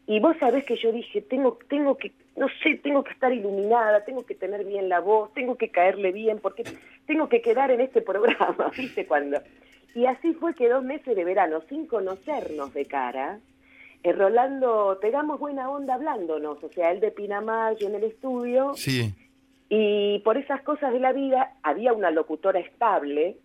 Y 0.06 0.20
vos 0.20 0.36
sabés 0.40 0.66
que 0.66 0.76
yo 0.76 0.92
dije, 0.92 1.22
tengo, 1.22 1.58
tengo 1.70 1.98
que, 1.98 2.12
no 2.36 2.48
sé, 2.62 2.76
tengo 2.84 3.04
que 3.04 3.14
estar 3.14 3.32
iluminada, 3.32 4.04
tengo 4.04 4.26
que 4.26 4.36
tener 4.36 4.66
bien 4.66 4.90
la 4.90 5.00
voz, 5.00 5.34
tengo 5.34 5.56
que 5.56 5.70
caerle 5.70 6.12
bien, 6.12 6.40
porque 6.40 6.64
tengo 7.06 7.30
que 7.30 7.42
quedar 7.42 7.72
en 7.72 7.82
este 7.82 8.02
programa, 8.02 8.72
¿viste? 8.78 9.06
Cuando... 9.06 9.42
Y 9.96 10.06
así 10.08 10.34
fue 10.34 10.56
que 10.56 10.68
dos 10.68 10.84
meses 10.84 11.16
de 11.16 11.24
verano, 11.24 11.62
sin 11.70 11.86
conocernos 11.86 12.74
de 12.74 12.86
cara, 12.86 13.40
eh, 14.02 14.12
Rolando, 14.12 14.98
pegamos 15.00 15.40
buena 15.40 15.70
onda 15.70 15.94
hablándonos, 15.94 16.62
o 16.64 16.70
sea, 16.70 16.92
él 16.92 17.00
de 17.00 17.12
Pinamar, 17.12 17.78
yo 17.78 17.88
en 17.88 17.96
el 17.96 18.04
estudio, 18.04 18.74
Sí. 18.76 19.14
Y 19.75 20.20
por 20.20 20.38
esas 20.38 20.62
cosas 20.62 20.94
de 20.94 21.00
la 21.00 21.13
vida 21.13 21.53
había 21.63 21.94
una 21.94 22.12
locutora 22.12 22.60
estable, 22.60 23.38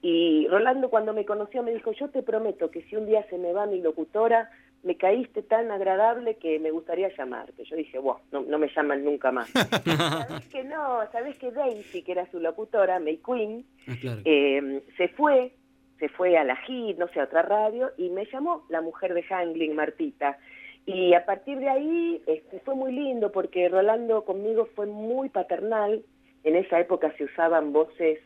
y 0.00 0.46
Rolando 0.48 0.88
cuando 0.88 1.12
me 1.12 1.26
conoció 1.26 1.62
me 1.62 1.74
dijo, 1.74 1.92
yo 1.92 2.08
te 2.08 2.22
prometo 2.22 2.70
que 2.70 2.80
si 2.82 2.96
un 2.96 3.04
día 3.06 3.24
se 3.28 3.36
me 3.36 3.52
va 3.52 3.66
mi 3.66 3.80
locutora, 3.82 4.48
me 4.84 4.96
caíste 4.96 5.42
tan 5.42 5.70
agradable 5.70 6.36
que 6.36 6.58
me 6.60 6.70
gustaría 6.70 7.10
llamarte. 7.16 7.64
Yo 7.64 7.76
dije, 7.76 7.98
wow, 7.98 8.16
no, 8.32 8.40
no 8.42 8.58
me 8.58 8.68
llaman 8.74 9.04
nunca 9.04 9.32
más. 9.32 9.48
¿Sabés 9.84 10.46
que 10.48 10.64
no? 10.64 11.00
¿Sabés 11.12 11.36
que 11.38 11.50
Daisy, 11.50 12.02
que 12.02 12.12
era 12.12 12.30
su 12.30 12.38
locutora, 12.40 12.98
May 13.00 13.18
Queen, 13.18 13.64
Ah, 13.88 13.94
claro. 14.00 14.20
eh, 14.24 14.82
se 14.96 15.08
fue, 15.08 15.52
se 15.98 16.08
fue 16.08 16.38
a 16.38 16.44
la 16.44 16.56
HIT, 16.66 16.98
no 16.98 17.08
sé, 17.08 17.20
a 17.20 17.24
otra 17.24 17.42
radio, 17.42 17.90
y 17.98 18.08
me 18.10 18.24
llamó 18.26 18.64
la 18.70 18.80
mujer 18.80 19.12
de 19.12 19.22
Hangling, 19.24 19.74
Martita. 19.74 20.38
Y 20.86 21.14
a 21.14 21.24
partir 21.26 21.58
de 21.58 21.68
ahí 21.68 22.22
este, 22.26 22.60
fue 22.60 22.74
muy 22.74 22.92
lindo 22.92 23.32
porque 23.32 23.68
Rolando 23.68 24.24
conmigo 24.24 24.68
fue 24.76 24.86
muy 24.86 25.28
paternal. 25.28 26.02
En 26.44 26.54
esa 26.56 26.78
época 26.78 27.12
se 27.18 27.24
usaban 27.24 27.72
voces 27.72 28.20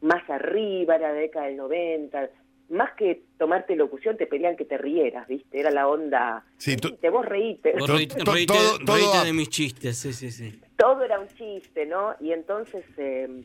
más 0.00 0.28
arriba, 0.30 0.96
era 0.96 1.12
la 1.12 1.18
década 1.18 1.46
del 1.46 1.56
90. 1.58 2.30
Más 2.70 2.92
que 2.94 3.22
tomarte 3.38 3.76
locución, 3.76 4.16
te 4.16 4.26
pedían 4.26 4.56
que 4.56 4.64
te 4.64 4.76
rieras, 4.78 5.28
¿viste? 5.28 5.60
Era 5.60 5.70
la 5.70 5.86
onda. 5.88 6.44
Sí, 6.56 6.76
tú- 6.76 6.88
reíte, 6.88 7.10
vos 7.10 7.26
reíte. 7.26 7.72
Vos 7.78 7.88
reíte, 7.90 8.16
reíte- 8.24 8.54
reíte 8.84 9.24
de 9.24 9.32
mis 9.32 9.48
chistes, 9.50 9.96
sí, 9.98 10.12
sí, 10.12 10.30
sí. 10.30 10.60
todo 10.76 11.02
era 11.04 11.20
un 11.20 11.28
chiste, 11.28 11.86
¿no? 11.86 12.14
Y 12.20 12.32
entonces 12.32 12.84
eh, 12.96 13.44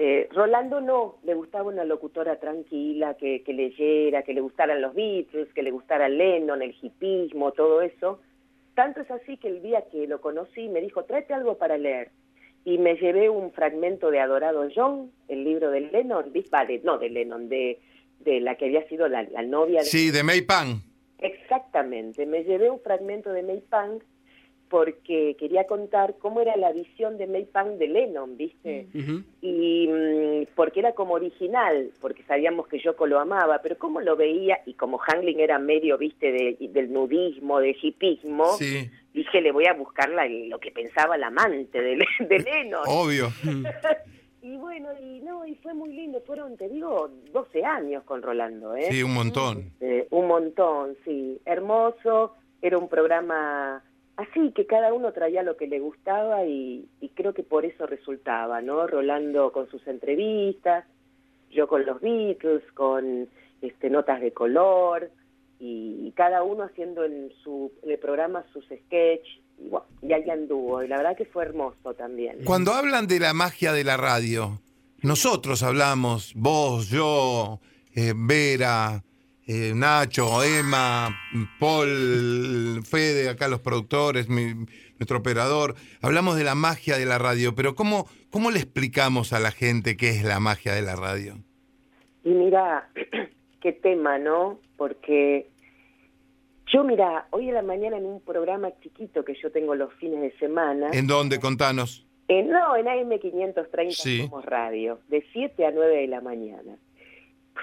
eh, 0.00 0.28
Rolando 0.32 0.80
no, 0.80 1.16
le 1.24 1.34
gustaba 1.34 1.68
una 1.68 1.84
locutora 1.84 2.36
tranquila, 2.38 3.14
que, 3.14 3.42
que 3.42 3.52
leyera, 3.52 4.22
que 4.22 4.32
le 4.32 4.40
gustaran 4.40 4.80
los 4.80 4.94
Beatles, 4.94 5.52
que 5.52 5.64
le 5.64 5.72
gustara 5.72 6.08
Lennon, 6.08 6.62
el 6.62 6.74
hipismo, 6.80 7.50
todo 7.50 7.82
eso. 7.82 8.20
Tanto 8.74 9.00
es 9.00 9.10
así 9.10 9.38
que 9.38 9.48
el 9.48 9.60
día 9.60 9.82
que 9.90 10.06
lo 10.06 10.20
conocí 10.20 10.68
me 10.68 10.80
dijo, 10.80 11.04
tráete 11.04 11.34
algo 11.34 11.58
para 11.58 11.76
leer. 11.76 12.12
Y 12.64 12.78
me 12.78 12.94
llevé 12.94 13.28
un 13.28 13.50
fragmento 13.50 14.12
de 14.12 14.20
Adorado 14.20 14.68
John, 14.72 15.10
el 15.26 15.42
libro 15.42 15.70
de 15.70 15.80
Lennon, 15.80 16.32
vale, 16.48 16.80
no 16.84 16.98
de 16.98 17.10
Lennon, 17.10 17.48
de, 17.48 17.80
de 18.20 18.40
la 18.40 18.54
que 18.54 18.66
había 18.66 18.86
sido 18.88 19.08
la, 19.08 19.24
la 19.24 19.42
novia 19.42 19.80
de 19.80 19.86
Sí, 19.86 20.12
de 20.12 20.22
May 20.22 20.42
Pan. 20.42 20.80
Exactamente, 21.18 22.24
me 22.24 22.44
llevé 22.44 22.70
un 22.70 22.78
fragmento 22.78 23.32
de 23.32 23.42
May 23.42 23.62
Pang 23.68 24.00
porque 24.68 25.36
quería 25.38 25.66
contar 25.66 26.16
cómo 26.18 26.40
era 26.40 26.56
la 26.56 26.72
visión 26.72 27.16
de 27.18 27.26
May 27.26 27.44
Pang 27.46 27.78
de 27.78 27.88
Lennon, 27.88 28.36
¿viste? 28.36 28.86
Ujú. 28.94 29.22
Y 29.40 29.88
mm, 29.88 30.46
porque 30.54 30.80
era 30.80 30.92
como 30.92 31.14
original, 31.14 31.90
porque 32.00 32.22
sabíamos 32.24 32.68
que 32.68 32.78
Yoko 32.78 33.06
lo 33.06 33.18
amaba, 33.20 33.60
pero 33.62 33.78
cómo 33.78 34.00
lo 34.00 34.16
veía, 34.16 34.58
y 34.66 34.74
como 34.74 34.98
Hangling 34.98 35.40
era 35.40 35.58
medio, 35.58 35.96
¿viste? 35.98 36.30
De, 36.32 36.56
del 36.70 36.92
nudismo, 36.92 37.60
del 37.60 37.76
hipismo, 37.80 38.44
Sí, 38.58 38.90
dije, 39.14 39.40
le 39.40 39.52
voy 39.52 39.66
a 39.66 39.72
buscar 39.74 40.10
la- 40.10 40.28
lo 40.28 40.58
que 40.58 40.70
pensaba 40.70 41.16
el 41.16 41.24
amante 41.24 41.80
de, 41.80 41.96
Le- 41.96 42.26
de 42.26 42.38
Lennon. 42.38 42.82
obvio. 42.86 43.28
Y 44.40 44.56
bueno, 44.56 44.88
y 45.02 45.20
no, 45.20 45.44
y 45.44 45.56
fue 45.56 45.74
muy 45.74 45.92
lindo, 45.92 46.20
fueron, 46.24 46.56
te 46.56 46.68
digo, 46.68 47.10
12 47.32 47.64
años 47.64 48.04
con 48.04 48.22
Rolando, 48.22 48.76
¿eh? 48.76 48.84
Sí, 48.88 49.02
un 49.02 49.12
montón. 49.12 49.72
Eh, 49.80 50.06
un 50.10 50.28
montón, 50.28 50.96
sí. 51.04 51.38
Hermoso, 51.44 52.34
era 52.62 52.78
un 52.78 52.88
programa 52.88 53.82
así, 54.18 54.52
que 54.52 54.66
cada 54.66 54.92
uno 54.92 55.12
traía 55.12 55.42
lo 55.42 55.56
que 55.56 55.68
le 55.68 55.78
gustaba 55.78 56.44
y, 56.44 56.88
creo 57.14 57.32
que 57.32 57.42
por 57.42 57.64
eso 57.64 57.86
resultaba, 57.86 58.60
¿no? 58.60 58.86
Rolando 58.86 59.52
con 59.52 59.70
sus 59.70 59.86
entrevistas, 59.86 60.84
yo 61.50 61.66
con 61.66 61.86
los 61.86 62.00
Beatles, 62.00 62.62
con 62.74 63.28
este, 63.62 63.90
notas 63.90 64.20
de 64.20 64.32
color 64.32 65.10
y, 65.58 66.12
cada 66.16 66.42
uno 66.42 66.64
haciendo 66.64 67.04
en, 67.04 67.30
su, 67.44 67.70
el 67.84 67.96
programa 67.98 68.44
sus 68.52 68.64
sketch 68.64 69.26
y, 69.58 69.68
bueno, 69.68 69.86
y 70.02 70.12
ahí 70.12 70.28
anduvo. 70.28 70.82
Y 70.82 70.88
la 70.88 70.96
verdad 70.96 71.16
que 71.16 71.24
fue 71.24 71.44
hermoso 71.44 71.94
también. 71.94 72.44
Cuando 72.44 72.72
hablan 72.72 73.06
de 73.06 73.20
la 73.20 73.32
magia 73.34 73.72
de 73.72 73.84
la 73.84 73.96
radio, 73.96 74.60
nosotros 75.02 75.62
hablamos, 75.62 76.32
vos, 76.34 76.90
yo, 76.90 77.60
eh, 77.94 78.14
Vera, 78.16 79.04
eh, 79.48 79.72
Nacho, 79.74 80.42
Emma, 80.44 81.08
Paul, 81.58 82.82
Fede, 82.84 83.28
acá 83.30 83.48
los 83.48 83.60
productores, 83.60 84.28
mi- 84.28 84.66
nuestro 84.98 85.18
operador, 85.18 85.74
hablamos 86.02 86.36
de 86.36 86.44
la 86.44 86.54
magia 86.54 86.98
de 86.98 87.06
la 87.06 87.18
radio, 87.18 87.54
pero 87.54 87.74
¿cómo, 87.74 88.06
¿cómo 88.30 88.50
le 88.50 88.58
explicamos 88.58 89.32
a 89.32 89.40
la 89.40 89.50
gente 89.50 89.96
qué 89.96 90.10
es 90.10 90.22
la 90.24 90.38
magia 90.40 90.74
de 90.74 90.82
la 90.82 90.96
radio? 90.96 91.36
Y 92.24 92.30
mira, 92.30 92.88
qué 93.60 93.72
tema, 93.72 94.18
¿no? 94.18 94.60
Porque 94.76 95.48
yo, 96.72 96.84
mira, 96.84 97.26
hoy 97.30 97.48
en 97.48 97.54
la 97.54 97.62
mañana 97.62 97.96
en 97.96 98.04
un 98.06 98.20
programa 98.20 98.70
chiquito 98.82 99.24
que 99.24 99.34
yo 99.42 99.50
tengo 99.50 99.74
los 99.74 99.92
fines 99.94 100.20
de 100.20 100.36
semana, 100.38 100.88
¿En 100.92 101.06
dónde? 101.06 101.40
Contanos. 101.40 102.06
eh, 102.28 102.42
no, 102.42 102.76
en 102.76 102.86
AM530 102.86 103.90
Sí. 103.92 104.18
somos 104.22 104.44
radio, 104.44 105.00
de 105.08 105.24
7 105.32 105.64
a 105.64 105.70
9 105.70 105.96
de 106.02 106.06
la 106.08 106.20
mañana. 106.20 106.76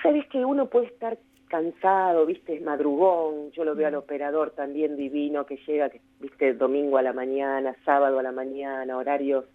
Sabes 0.02 0.26
que 0.32 0.44
uno 0.44 0.68
puede 0.70 0.88
estar 0.88 1.18
cansado, 1.56 2.26
viste, 2.26 2.56
es 2.56 2.62
madrugón, 2.62 3.52
yo 3.52 3.64
lo 3.64 3.76
veo 3.76 3.88
al 3.88 3.96
operador 3.96 4.52
también 4.52 4.98
divino 4.98 5.46
que 5.46 5.56
llega, 5.66 5.90
que, 5.90 6.02
viste, 6.20 6.54
domingo 6.54 6.98
a 6.98 7.02
la 7.02 7.14
mañana, 7.14 7.74
sábado 7.86 8.20
a 8.20 8.24
la 8.24 8.34
mañana, 8.34 8.98
horarios 8.98 9.46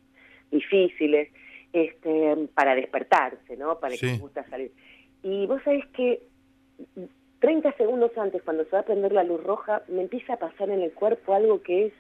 difíciles, 0.51 1.29
este, 1.75 2.49
para 2.55 2.75
despertarse, 2.75 3.57
¿no? 3.59 3.79
Para 3.79 3.93
que 3.93 3.99
Sí. 3.99 4.07
les 4.07 4.21
gusta 4.21 4.45
salir. 4.49 4.73
Y 5.23 5.47
vos 5.47 5.63
sabés 5.63 5.87
que 5.89 6.23
30 7.41 7.73
segundos 7.73 8.17
antes, 8.17 8.43
cuando 8.43 8.65
se 8.65 8.71
va 8.71 8.79
a 8.81 8.85
prender 8.85 9.13
la 9.13 9.23
luz 9.25 9.43
roja, 9.45 9.83
me 9.89 10.01
empieza 10.03 10.35
a 10.35 10.39
pasar 10.39 10.71
en 10.71 10.81
el 10.81 10.93
cuerpo 10.93 11.35
algo 11.35 11.61
que 11.63 11.87
es, 11.87 11.93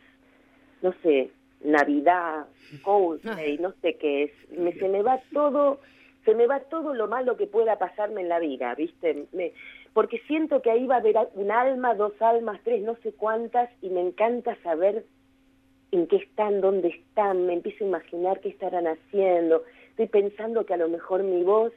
no 0.80 0.94
sé, 1.02 1.30
Navidad, 1.62 2.46
Coldplay, 2.82 3.58
no 3.58 3.72
sé 3.82 3.96
qué 3.98 4.24
es. 4.24 4.32
Me, 4.58 4.72
se 4.72 4.88
me 4.88 5.02
va 5.02 5.20
todo, 5.32 5.80
se 6.24 6.34
me 6.34 6.46
va 6.46 6.60
todo 6.60 6.94
lo 6.94 7.06
malo 7.06 7.36
que 7.36 7.46
pueda 7.46 7.78
pasarme 7.78 8.22
en 8.22 8.28
la 8.30 8.38
vida, 8.38 8.74
¿viste? 8.74 9.26
Me, 9.32 9.52
porque 9.92 10.18
siento 10.26 10.62
que 10.62 10.70
ahí 10.70 10.86
va 10.86 10.96
a 10.96 10.98
haber 10.98 11.16
un 11.34 11.50
alma, 11.50 11.94
dos 11.94 12.12
almas, 12.20 12.60
tres, 12.62 12.82
no 12.82 12.96
sé 13.02 13.12
cuántas, 13.12 13.68
y 13.82 13.90
me 13.90 14.00
encanta 14.00 14.56
saber 14.62 15.04
en 15.92 16.06
qué 16.06 16.16
están, 16.16 16.60
dónde 16.60 16.88
están, 16.88 17.46
me 17.46 17.54
empiezo 17.54 17.84
a 17.84 17.88
imaginar 17.88 18.40
qué 18.40 18.50
estarán 18.50 18.86
haciendo. 18.86 19.64
Estoy 19.90 20.06
pensando 20.06 20.64
que 20.64 20.74
a 20.74 20.76
lo 20.76 20.88
mejor 20.88 21.24
mi 21.24 21.42
voz, 21.42 21.72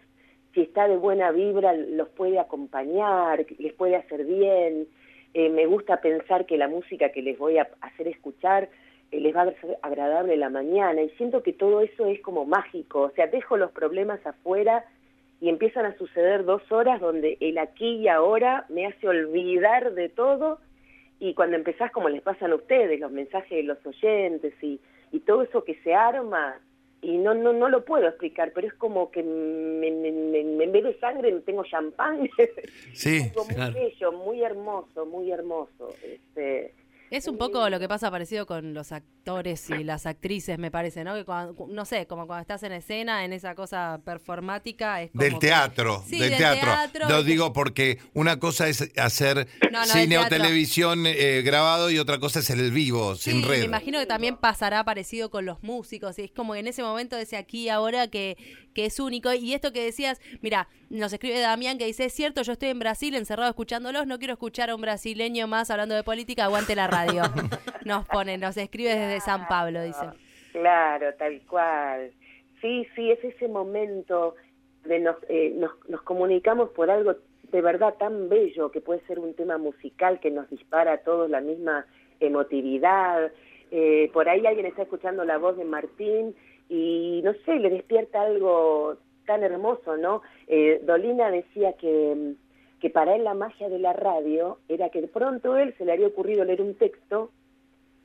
si 0.53 0.62
está 0.62 0.88
de 0.88 0.98
buena 0.98 1.32
vibra, 1.32 1.74
los 1.74 2.10
puede 2.10 2.39
acompañar, 2.39 3.46
les 3.58 3.74
puede 3.74 3.96
hacer 3.96 4.25
bien. 4.25 4.88
Eh, 5.34 5.50
me 5.50 5.65
gusta 5.65 6.00
pensar 6.00 6.46
que 6.46 6.58
la 6.58 6.67
música 6.67 7.10
que 7.10 7.24
les 7.24 7.39
voy 7.39 7.58
a 7.58 7.67
hacer 7.82 8.08
escuchar 8.08 8.70
eh, 9.12 9.20
les 9.20 9.36
va 9.36 9.41
a 9.43 9.62
ser 9.62 9.79
agradable 9.82 10.38
la 10.38 10.50
mañana 10.50 11.01
y 11.01 11.10
siento 11.12 11.41
que 11.41 11.53
todo 11.53 11.82
eso 11.82 12.05
es 12.05 12.22
como 12.22 12.46
mágico. 12.46 13.01
O 13.01 13.10
sea, 13.12 13.25
dejo 13.25 13.58
los 13.58 13.72
problemas 13.72 14.24
afuera 14.27 14.86
y 15.44 15.50
empiezan 15.50 15.86
a 15.86 15.98
suceder 15.98 16.46
dos 16.46 16.62
horas 16.72 17.02
donde 17.02 17.36
el 17.42 17.58
aquí 17.58 17.98
y 17.98 18.08
ahora 18.08 18.66
me 18.70 18.86
hace 18.88 19.10
olvidar 19.10 19.94
de 19.94 20.08
todo 20.08 20.60
y 21.20 21.34
cuando 21.34 21.58
empezás 21.58 21.92
como 21.92 22.08
les 22.08 22.22
pasan 22.22 22.52
a 22.54 22.56
ustedes, 22.56 22.98
los 22.98 23.12
mensajes 23.12 23.50
de 23.58 23.64
los 23.64 23.86
oyentes 23.86 24.54
y, 24.62 24.80
y 25.12 25.20
todo 25.20 25.42
eso 25.44 25.66
que 25.66 25.76
se 25.84 25.94
arma, 25.94 26.56
y 27.02 27.18
no 27.18 27.34
no 27.34 27.52
no 27.52 27.68
lo 27.68 27.84
puedo 27.84 28.08
explicar, 28.08 28.54
pero 28.56 28.68
es 28.68 28.74
como 28.76 29.12
que 29.12 29.22
me, 29.22 29.92
me- 29.92 30.12
me- 30.14 30.64
en 30.64 30.72
vez 30.72 30.84
de 30.86 30.98
sangre 31.00 31.30
tengo 31.46 31.66
champán. 31.66 32.30
Sí, 32.94 33.24
Algo 33.30 33.44
muy 33.46 33.56
claro. 33.56 33.74
bello, 33.74 34.12
muy 34.14 34.42
hermoso, 34.44 35.06
muy 35.06 35.30
hermoso. 35.32 35.90
Este, 36.04 36.74
Es 37.15 37.27
un 37.27 37.38
poco 37.38 37.70
lo 37.70 37.79
que 37.79 37.88
pasa 37.88 38.10
parecido 38.10 38.48
con 38.48 38.74
los 38.74 38.91
actores 38.91 39.70
y 39.70 39.84
las 39.84 40.08
actrices, 40.08 40.58
me 40.58 40.72
parece, 40.72 41.03
¿no? 41.03 41.13
Que 41.13 41.24
cuando, 41.25 41.67
no 41.70 41.86
sé, 41.86 42.08
como 42.08 42.25
cuando 42.25 42.41
estás 42.41 42.63
en 42.63 42.72
escena, 42.72 43.24
en 43.24 43.34
esa 43.34 43.53
cosa 43.53 44.01
performática, 44.03 45.01
es 45.01 45.12
como 45.12 45.24
Del 45.24 45.34
que- 45.34 45.39
teatro, 45.39 46.03
Sí, 46.08 46.17
del 46.20 46.29
del 46.32 46.38
teatro. 46.39 46.62
teatro. 46.72 47.10
Lo 47.10 47.24
digo 47.24 47.53
porque 47.53 48.00
una 48.13 48.39
cosa 48.39 48.67
es 48.67 48.89
hacer 48.98 49.48
No, 49.72 49.82
no, 49.82 49.86
cine 49.86 50.17
o 50.17 50.27
televisión 50.27 51.03
eh, 51.05 51.41
grabado 51.46 51.91
y 51.91 52.00
otra 52.00 52.20
cosa 52.20 52.39
es 52.39 52.50
el 52.50 52.72
vivo, 52.72 53.15
Sí, 53.15 53.32
sin 53.32 53.41
me 53.41 53.48
red. 53.48 53.63
imagino 53.63 54.00
que 54.00 54.05
también 54.08 54.36
pasará 54.38 54.84
parecido 54.84 55.29
con 55.29 55.46
los 55.46 55.62
músicos. 55.62 56.17
y 56.17 56.24
Es 56.24 56.32
como 56.32 56.55
en 56.55 56.65
ese 56.67 56.82
momento, 56.82 57.15
ese 57.17 57.38
aquí 57.38 57.65
y 57.65 57.70
ahora, 57.70 58.08
que, 58.08 58.38
que 58.74 58.86
es 58.86 59.00
único. 59.00 59.32
Y 59.34 59.53
esto 59.53 59.72
que 59.72 59.84
decías, 59.84 60.22
mira, 60.42 60.68
nos 60.89 61.13
escribe 61.13 61.39
Damián 61.39 61.77
que 61.77 61.86
dice: 61.86 62.06
Es 62.06 62.13
cierto, 62.13 62.42
yo 62.42 62.53
estoy 62.53 62.70
en 62.70 62.80
Brasil 62.80 63.15
encerrado 63.15 63.50
escuchándolos. 63.50 64.08
No 64.08 64.20
quiero 64.20 64.34
escuchar 64.34 64.70
a 64.70 64.75
un 64.75 64.82
brasileño 64.82 65.48
más 65.48 65.72
hablando 65.72 65.96
de 65.96 66.03
política. 66.03 66.46
Aguante 66.46 66.75
la 66.75 66.88
radio. 66.88 67.24
Nos 67.86 68.08
pone, 68.08 68.38
nos 68.38 68.56
escribe 68.56 68.96
desde 68.96 69.20
San 69.20 69.46
Pablo, 69.48 69.84
dice. 69.84 70.06
Claro, 70.53 71.13
tal 71.15 71.42
cual. 71.42 72.12
Sí, 72.62 72.88
sí, 72.96 73.12
es 73.12 73.22
ese 73.24 73.50
momento 73.50 74.36
de 74.86 75.00
nos, 75.00 75.18
eh, 75.27 75.51
nos, 75.53 75.72
nos 75.89 76.01
comunicamos 76.03 76.70
por 76.70 76.89
algo 76.89 77.15
de 77.51 77.62
verdad 77.62 77.96
tan 78.00 78.30
bello 78.30 78.72
que 78.72 78.82
puede 78.82 79.01
ser 79.01 79.20
un 79.20 79.34
tema 79.36 79.58
musical 79.58 80.20
que 80.20 80.32
nos 80.32 80.50
dispara 80.50 80.94
a 80.94 80.98
todos 81.00 81.30
la 81.30 81.39
misma 81.39 81.86
emotividad. 82.20 83.32
Eh, 83.72 84.10
por 84.12 84.27
ahí 84.27 84.46
alguien 84.46 84.65
está 84.65 84.84
escuchando 84.84 85.24
la 85.24 85.38
voz 85.38 85.58
de 85.58 85.63
Martín 85.63 86.36
y 86.70 87.22
no 87.24 87.34
sé, 87.46 87.60
le 87.60 87.70
despierta 87.70 88.22
algo 88.22 88.98
tan 89.25 89.43
hermoso, 89.43 89.98
¿no? 89.98 90.22
Eh, 90.48 90.82
Dolina 90.86 91.32
decía 91.32 91.74
que, 91.74 92.34
que 92.79 92.89
para 92.89 93.15
él 93.15 93.24
la 93.24 93.34
magia 93.34 93.70
de 93.70 93.79
la 93.79 93.93
radio 93.93 94.60
era 94.67 94.89
que 94.89 95.01
de 95.01 95.08
pronto 95.08 95.58
él 95.58 95.74
se 95.77 95.86
le 95.86 95.93
había 95.93 96.08
ocurrido 96.08 96.43
leer 96.43 96.62
un 96.62 96.75
texto 96.75 97.32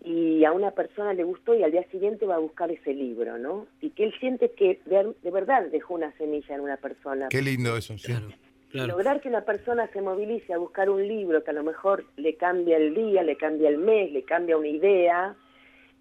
y 0.05 0.45
a 0.45 0.53
una 0.53 0.71
persona 0.71 1.13
le 1.13 1.25
gustó 1.25 1.55
y 1.55 1.63
al 1.63 1.73
día 1.73 1.85
siguiente 1.91 2.27
va 2.27 2.37
a 2.37 2.41
buscar 2.41 2.71
ese 2.71 2.95
libro, 2.95 3.37
¿no? 3.39 3.67
Y 3.81 3.91
que 3.91 4.05
él 4.05 4.15
siente 4.21 4.53
que 4.53 4.81
de, 4.87 5.13
de 5.23 5.31
verdad 5.31 5.67
dejó 5.71 5.95
una 5.95 6.13
semilla 6.13 6.55
en 6.55 6.61
una 6.61 6.77
persona. 6.77 7.29
Qué 7.29 7.43
lindo 7.43 7.77
eso, 7.77 7.99
sí. 7.99 8.13
Claro, 8.13 8.29
claro. 8.71 8.89
Lograr 8.93 9.21
que 9.21 9.29
una 9.29 9.45
persona 9.45 9.89
se 9.93 10.01
movilice 10.01 10.53
a 10.53 10.59
buscar 10.59 10.89
un 10.89 11.07
libro 11.07 11.43
que 11.43 11.51
a 11.51 11.55
lo 11.55 11.65
mejor 11.65 12.05
le 12.17 12.37
cambia 12.37 12.77
el 12.77 12.95
día, 12.95 13.23
le 13.25 13.37
cambia 13.37 13.69
el 13.69 13.79
mes, 13.79 14.13
le 14.13 14.23
cambia 14.23 14.57
una 14.57 14.69
idea, 14.69 15.37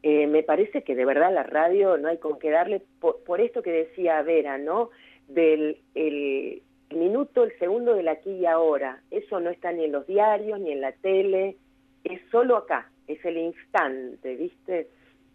eh, 0.03 0.27
me 0.27 0.43
parece 0.43 0.83
que 0.83 0.95
de 0.95 1.05
verdad 1.05 1.33
la 1.33 1.43
radio 1.43 1.97
no 1.97 2.07
hay 2.09 2.17
con 2.17 2.39
qué 2.39 2.49
darle, 2.51 2.81
por, 2.99 3.23
por 3.23 3.41
esto 3.41 3.61
que 3.61 3.71
decía 3.71 4.21
Vera, 4.21 4.57
¿no? 4.57 4.89
Del 5.27 5.77
el 5.95 6.61
minuto, 6.95 7.43
el 7.43 7.57
segundo 7.59 7.93
del 7.95 8.07
aquí 8.07 8.31
y 8.31 8.45
ahora. 8.45 9.01
Eso 9.11 9.39
no 9.39 9.49
está 9.49 9.71
ni 9.71 9.85
en 9.85 9.91
los 9.91 10.07
diarios, 10.07 10.59
ni 10.59 10.71
en 10.71 10.81
la 10.81 10.91
tele, 10.93 11.57
es 12.03 12.21
solo 12.31 12.55
acá, 12.55 12.89
es 13.07 13.23
el 13.25 13.37
instante, 13.37 14.35
¿viste? 14.35 14.87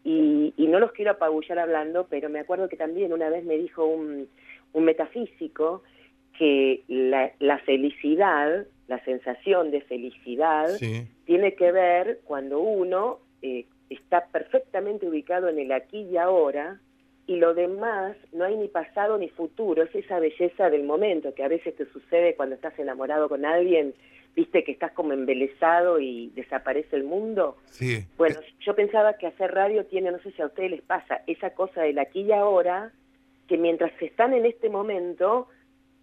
Y, 0.05 0.55
y 0.57 0.67
no 0.69 0.81
los 0.81 0.93
quiero 0.93 1.13
apabullar 1.13 1.59
hablando, 1.59 2.07
pero 2.09 2.29
me 2.31 2.41
acuerdo 2.41 2.69
que 2.69 2.77
también 2.77 3.13
una 3.13 3.29
vez 3.29 3.45
me 3.45 3.57
dijo 3.59 3.85
un, 3.85 4.29
un 4.73 4.85
metafísico 4.85 5.83
que 6.39 6.83
la, 6.89 7.31
la 7.39 7.59
felicidad, 7.59 8.67
la 8.89 9.05
sensación 9.05 9.71
de 9.71 9.83
felicidad, 9.83 10.69
Sí. 10.79 11.07
tiene 11.27 11.55
que 11.55 11.71
ver 11.71 12.21
cuando 12.25 12.61
uno 12.61 13.19
eh, 13.43 13.67
está 13.95 14.27
perfectamente 14.27 15.09
ubicado 15.09 15.49
en 15.49 15.59
el 15.59 15.73
aquí 15.73 16.03
y 16.03 16.17
ahora 16.17 16.81
y 17.27 17.37
lo 17.37 17.55
demás 17.55 18.17
no 18.33 18.45
hay 18.45 18.57
ni 18.57 18.69
pasado 18.69 19.17
ni 19.17 19.29
futuro, 19.29 19.83
es 19.83 19.95
esa 19.95 20.19
belleza 20.19 20.71
del 20.71 20.85
momento 20.85 21.35
que 21.35 21.45
a 21.45 21.49
veces 21.49 21.77
te 21.77 21.87
sucede 21.87 22.35
cuando 22.35 22.57
estás 22.57 22.77
enamorado 22.79 23.29
con 23.29 23.45
alguien, 23.45 23.95
viste 24.35 24.65
que 24.65 24.73
estás 24.73 24.93
como 24.93 25.13
embelesado 25.13 26.01
y 26.01 26.31
desaparece 26.35 26.97
el 26.97 27.05
mundo. 27.05 27.57
Sí. 27.67 28.05
Bueno, 28.17 28.41
yo 28.61 28.75
pensaba 28.75 29.15
que 29.15 29.27
hacer 29.27 29.53
radio 29.53 29.85
tiene, 29.87 30.11
no 30.11 30.19
sé 30.21 30.33
si 30.33 30.43
a 30.43 30.47
ustedes 30.47 30.71
les 30.71 30.83
pasa, 30.83 31.23
esa 31.27 31.51
cosa 31.51 31.83
del 31.83 31.99
aquí 31.99 32.23
y 32.23 32.33
ahora, 32.33 32.93
que 33.47 33.57
mientras 33.57 33.93
están 34.01 34.33
en 34.33 34.47
este 34.47 34.69
momento, 34.69 35.49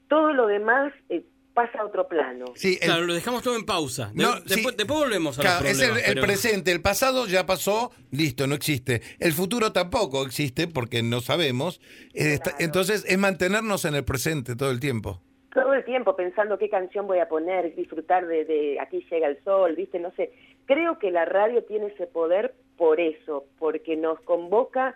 todo 0.08 0.34
lo 0.34 0.48
demás 0.48 0.94
eh, 1.10 1.24
pasa 1.68 1.82
a 1.82 1.86
otro 1.86 2.08
plano. 2.08 2.46
Sí, 2.56 2.78
el- 2.82 2.88
Claro, 2.88 3.06
lo 3.06 3.14
dejamos 3.14 3.44
todo 3.44 3.56
en 3.58 3.66
pausa. 3.66 4.12
De- 4.14 4.24
No, 4.24 4.36
después, 4.36 4.54
sí. 4.72 4.76
después 4.78 5.00
volvemos 5.00 5.38
a 5.38 5.42
Claro, 5.42 5.62
los 5.64 5.72
es 5.72 5.80
el, 5.80 5.86
problemas. 5.88 6.08
el 6.10 6.14
pero- 6.16 6.26
presente, 6.28 6.72
el 6.72 6.82
pasado 6.82 7.28
ya 7.28 7.46
pasó, 7.46 7.92
listo, 8.12 8.48
no 8.48 8.56
existe. 8.56 9.02
El 9.20 9.34
futuro 9.34 9.72
tampoco 9.74 10.26
existe 10.26 10.68
porque 10.68 11.04
no 11.04 11.20
sabemos. 11.22 11.82
Eh, 12.14 12.40
Entonces 12.60 13.04
es 13.08 13.18
mantenernos 13.18 13.84
en 13.86 13.96
el 13.96 14.04
presente 14.06 14.56
todo 14.56 14.72
el 14.72 14.80
tiempo. 14.80 15.22
todo 15.54 15.74
el 15.74 15.84
tiempo 15.84 16.16
pensando 16.16 16.58
qué 16.60 16.70
canción 16.70 17.08
voy 17.08 17.18
a 17.20 17.28
poner, 17.28 17.76
disfrutar 17.76 18.28
de, 18.28 18.46
de 18.46 18.80
Aquí 18.80 19.04
llega 19.10 19.28
el 19.28 19.44
sol, 19.44 19.76
¿viste? 19.76 19.98
No 20.00 20.12
sé. 20.16 20.32
Creo 20.66 21.00
que 21.00 21.10
la 21.12 21.26
radio 21.26 21.64
tiene 21.64 21.88
ese 21.88 22.06
poder 22.06 22.54
por 22.78 23.00
eso, 23.00 23.46
porque 23.58 23.98
nos 23.98 24.20
convoca 24.22 24.94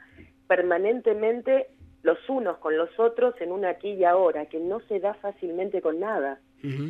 permanentemente 0.48 1.67
los 2.04 2.18
unos 2.30 2.58
con 2.60 2.78
los 2.78 2.90
otros 3.00 3.34
en 3.42 3.52
un 3.52 3.66
aquí 3.66 3.92
y 3.94 4.04
ahora, 4.04 4.46
que 4.46 4.60
no 4.60 4.80
se 4.88 5.00
da 5.00 5.14
fácilmente 5.16 5.82
con 5.82 6.00
nada. 6.00 6.40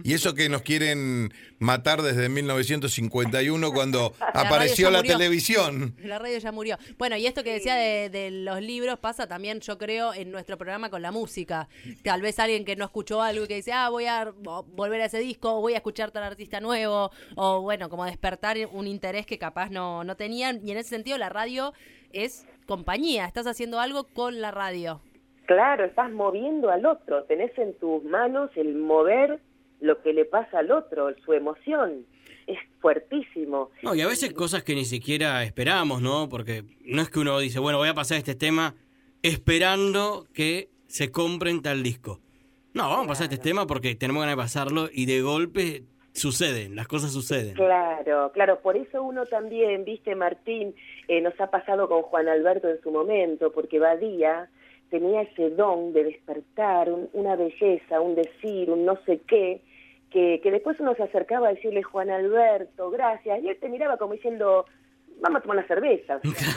Y 0.03 0.13
eso 0.13 0.35
que 0.35 0.49
nos 0.49 0.61
quieren 0.61 1.33
matar 1.57 2.03
desde 2.03 2.29
1951 2.29 3.71
cuando 3.71 4.13
apareció 4.33 4.91
la 4.91 4.99
murió. 4.99 5.17
televisión. 5.17 5.95
La 6.03 6.19
radio 6.19 6.37
ya 6.37 6.51
murió. 6.51 6.77
Bueno, 6.99 7.17
y 7.17 7.25
esto 7.25 7.43
que 7.43 7.53
decía 7.53 7.73
de, 7.75 8.09
de 8.11 8.29
los 8.29 8.61
libros 8.61 8.99
pasa 8.99 9.27
también, 9.27 9.61
yo 9.61 9.77
creo, 9.79 10.13
en 10.13 10.31
nuestro 10.31 10.57
programa 10.59 10.89
con 10.91 11.01
la 11.01 11.11
música. 11.11 11.67
Tal 12.03 12.21
vez 12.21 12.37
alguien 12.37 12.65
que 12.65 12.75
no 12.75 12.85
escuchó 12.85 13.21
algo 13.23 13.45
y 13.45 13.47
que 13.47 13.55
dice, 13.55 13.71
ah, 13.73 13.89
voy 13.89 14.05
a 14.05 14.25
vo- 14.31 14.63
volver 14.67 15.01
a 15.01 15.05
ese 15.05 15.19
disco, 15.19 15.55
o 15.55 15.61
voy 15.61 15.73
a 15.73 15.77
escuchar 15.77 16.11
tal 16.11 16.23
artista 16.23 16.59
nuevo, 16.59 17.09
o 17.35 17.61
bueno, 17.61 17.89
como 17.89 18.05
despertar 18.05 18.57
un 18.71 18.85
interés 18.87 19.25
que 19.25 19.39
capaz 19.39 19.69
no, 19.71 20.03
no 20.03 20.15
tenían. 20.15 20.59
Y 20.63 20.71
en 20.71 20.77
ese 20.77 20.89
sentido, 20.89 21.17
la 21.17 21.29
radio 21.29 21.73
es 22.11 22.45
compañía. 22.65 23.25
Estás 23.25 23.47
haciendo 23.47 23.79
algo 23.79 24.05
con 24.05 24.41
la 24.41 24.51
radio. 24.51 25.01
Claro, 25.45 25.85
estás 25.85 26.11
moviendo 26.11 26.69
al 26.69 26.85
otro, 26.85 27.23
tenés 27.25 27.57
en 27.57 27.73
tus 27.77 28.03
manos 28.03 28.49
el 28.55 28.75
mover 28.75 29.39
lo 29.81 30.01
que 30.01 30.13
le 30.13 30.23
pasa 30.23 30.59
al 30.59 30.71
otro, 30.71 31.13
su 31.25 31.33
emoción. 31.33 32.05
Es 32.47 32.57
fuertísimo. 32.79 33.69
No, 33.81 33.95
y 33.95 34.01
a 34.01 34.07
veces 34.07 34.33
cosas 34.33 34.63
que 34.63 34.75
ni 34.75 34.85
siquiera 34.85 35.43
esperamos, 35.43 36.01
¿no? 36.01 36.29
Porque 36.29 36.63
no 36.85 37.01
es 37.01 37.09
que 37.09 37.19
uno 37.19 37.39
dice, 37.39 37.59
bueno, 37.59 37.77
voy 37.77 37.89
a 37.89 37.93
pasar 37.93 38.17
este 38.17 38.35
tema 38.35 38.75
esperando 39.21 40.25
que 40.33 40.69
se 40.87 41.11
compren 41.11 41.61
tal 41.61 41.83
disco. 41.83 42.19
No, 42.73 42.89
vamos 42.89 43.05
a 43.05 43.09
pasar 43.09 43.23
este 43.25 43.37
tema 43.37 43.67
porque 43.67 43.95
tenemos 43.95 44.21
ganas 44.21 44.35
de 44.35 44.41
pasarlo 44.41 44.89
y 44.91 45.05
de 45.05 45.21
golpe 45.21 45.83
suceden, 46.13 46.75
las 46.75 46.87
cosas 46.87 47.11
suceden. 47.11 47.55
Claro, 47.55 48.31
claro, 48.33 48.59
por 48.61 48.77
eso 48.77 49.03
uno 49.03 49.25
también, 49.25 49.83
viste, 49.83 50.15
Martín, 50.15 50.75
eh, 51.07 51.21
nos 51.21 51.39
ha 51.39 51.47
pasado 51.51 51.87
con 51.87 52.01
Juan 52.03 52.27
Alberto 52.27 52.69
en 52.69 52.81
su 52.81 52.91
momento, 52.91 53.51
porque 53.51 53.79
Badía 53.79 54.49
tenía 54.89 55.21
ese 55.23 55.49
don 55.49 55.91
de 55.93 56.03
despertar 56.03 56.91
un- 56.91 57.09
una 57.13 57.35
belleza, 57.35 57.99
un 58.01 58.15
decir, 58.15 58.69
un 58.69 58.85
no 58.85 58.97
sé 59.05 59.21
qué, 59.27 59.61
que, 60.11 60.39
que 60.41 60.51
después 60.51 60.79
uno 60.79 60.93
se 60.95 61.03
acercaba 61.03 61.47
a 61.47 61.53
decirle, 61.53 61.81
Juan 61.81 62.09
Alberto, 62.11 62.91
gracias, 62.91 63.41
y 63.43 63.49
él 63.49 63.57
te 63.59 63.69
miraba 63.69 63.97
como 63.97 64.13
diciendo, 64.13 64.65
vamos 65.19 65.39
a 65.39 65.41
tomar 65.41 65.57
una 65.57 65.67
cerveza. 65.67 66.17
O 66.17 66.27
sea, 66.29 66.53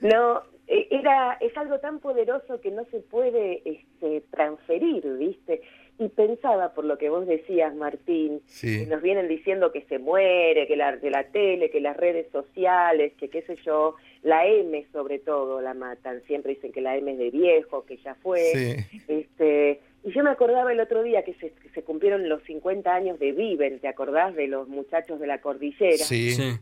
no, 0.00 0.08
no, 0.08 0.42
eh, 0.68 0.86
era, 0.90 1.36
es 1.40 1.56
algo 1.56 1.80
tan 1.80 1.98
poderoso 1.98 2.60
que 2.60 2.70
no 2.70 2.84
se 2.86 3.00
puede 3.00 3.62
este, 3.64 4.22
transferir, 4.30 5.02
¿viste? 5.18 5.62
Y 6.04 6.08
pensaba, 6.08 6.74
por 6.74 6.84
lo 6.84 6.98
que 6.98 7.08
vos 7.10 7.26
decías, 7.26 7.74
Martín, 7.74 8.40
Sí. 8.46 8.80
que 8.84 8.86
nos 8.90 9.02
vienen 9.02 9.28
diciendo 9.28 9.70
que 9.72 9.82
se 9.82 9.98
muere, 9.98 10.66
que 10.66 10.76
la, 10.76 10.96
de 10.96 11.10
la 11.10 11.24
tele, 11.24 11.70
que 11.70 11.80
las 11.80 11.96
redes 11.96 12.26
sociales, 12.32 13.12
que 13.18 13.28
qué 13.28 13.42
sé 13.42 13.56
yo, 13.64 13.94
la 14.22 14.46
M 14.46 14.84
sobre 14.92 15.18
todo 15.18 15.60
la 15.60 15.74
matan. 15.74 16.22
Siempre 16.26 16.54
dicen 16.54 16.72
que 16.72 16.80
la 16.80 16.96
M 16.96 17.12
es 17.12 17.18
de 17.18 17.30
viejo, 17.30 17.84
que 17.84 17.96
ya 17.98 18.14
fue. 18.16 18.40
Sí. 18.40 19.00
Este, 19.08 19.80
y 20.04 20.10
yo 20.12 20.22
me 20.24 20.30
acordaba 20.30 20.72
el 20.72 20.80
otro 20.80 21.02
día 21.02 21.22
que 21.22 21.34
se, 21.34 21.50
que 21.52 21.68
se 21.70 21.82
cumplieron 21.84 22.28
los 22.28 22.42
50 22.42 22.92
años 22.92 23.18
de 23.20 23.32
Viven, 23.32 23.78
¿te 23.78 23.88
acordás 23.88 24.34
de 24.34 24.48
los 24.48 24.68
muchachos 24.68 25.20
de 25.20 25.26
la 25.26 25.40
cordillera? 25.40 25.96
Sí. 25.98 26.30
Sí. 26.32 26.52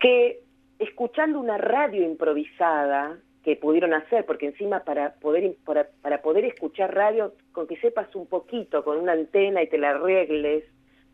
que 0.00 0.40
escuchando 0.80 1.38
una 1.38 1.58
radio 1.58 2.02
improvisada 2.02 3.18
que 3.42 3.56
pudieron 3.56 3.92
hacer, 3.92 4.24
porque 4.24 4.46
encima 4.46 4.84
para 4.84 5.14
poder 5.14 5.56
para, 5.64 5.88
para 6.00 6.22
poder 6.22 6.44
escuchar 6.44 6.94
radio, 6.94 7.34
con 7.52 7.66
que 7.66 7.76
sepas 7.78 8.14
un 8.14 8.26
poquito, 8.26 8.84
con 8.84 8.98
una 8.98 9.12
antena 9.12 9.62
y 9.62 9.68
te 9.68 9.78
la 9.78 9.90
arregles, 9.90 10.64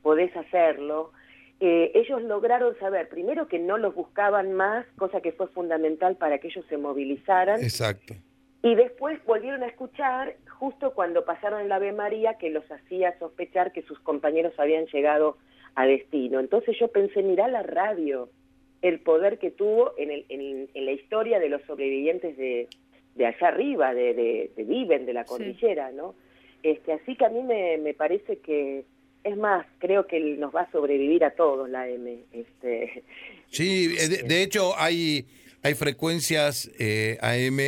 podés 0.02 0.34
hacerlo. 0.36 1.12
Eh, 1.60 1.90
ellos 1.94 2.22
lograron 2.22 2.78
saber, 2.78 3.08
primero 3.08 3.48
que 3.48 3.58
no 3.58 3.78
los 3.78 3.94
buscaban 3.94 4.52
más, 4.52 4.86
cosa 4.96 5.20
que 5.20 5.32
fue 5.32 5.48
fundamental 5.48 6.16
para 6.16 6.38
que 6.38 6.48
ellos 6.48 6.64
se 6.68 6.76
movilizaran, 6.76 7.60
Exacto. 7.62 8.14
y 8.62 8.74
después 8.76 9.18
volvieron 9.24 9.62
a 9.64 9.66
escuchar 9.66 10.36
justo 10.58 10.92
cuando 10.92 11.24
pasaron 11.24 11.60
el 11.60 11.72
Ave 11.72 11.92
María 11.92 12.34
que 12.34 12.50
los 12.50 12.64
hacía 12.70 13.18
sospechar 13.18 13.72
que 13.72 13.82
sus 13.82 13.98
compañeros 14.00 14.52
habían 14.58 14.86
llegado 14.86 15.38
a 15.74 15.86
destino. 15.86 16.40
Entonces 16.40 16.76
yo 16.78 16.88
pensé, 16.88 17.22
mirá 17.22 17.48
la 17.48 17.62
radio, 17.62 18.28
el 18.82 19.00
poder 19.00 19.38
que 19.38 19.50
tuvo 19.50 19.92
en, 19.98 20.10
el, 20.10 20.24
en, 20.28 20.68
en 20.72 20.86
la 20.86 20.92
historia 20.92 21.38
de 21.40 21.48
los 21.48 21.62
sobrevivientes 21.62 22.36
de, 22.36 22.68
de 23.16 23.26
allá 23.26 23.48
arriba, 23.48 23.92
de, 23.94 24.14
de, 24.14 24.50
de 24.56 24.64
Viven, 24.64 25.04
de 25.06 25.12
la 25.12 25.22
Sí. 25.24 25.28
cordillera, 25.28 25.90
¿no? 25.90 26.14
Este, 26.62 26.92
así 26.92 27.16
que 27.16 27.24
a 27.24 27.28
mí 27.28 27.42
me, 27.42 27.78
me 27.78 27.94
parece 27.94 28.38
que, 28.38 28.84
es 29.24 29.36
más, 29.36 29.66
creo 29.78 30.06
que 30.06 30.18
nos 30.20 30.54
va 30.54 30.62
a 30.62 30.70
sobrevivir 30.72 31.24
a 31.24 31.30
todos 31.32 31.68
la 31.68 31.88
M. 31.88 32.18
Este, 32.32 33.02
Sí, 33.50 33.94
eh, 33.98 34.08
de, 34.08 34.22
de 34.24 34.42
hecho 34.42 34.72
hay, 34.76 35.26
hay 35.62 35.74
frecuencias 35.74 36.70
eh, 36.78 37.18
AM 37.20 37.58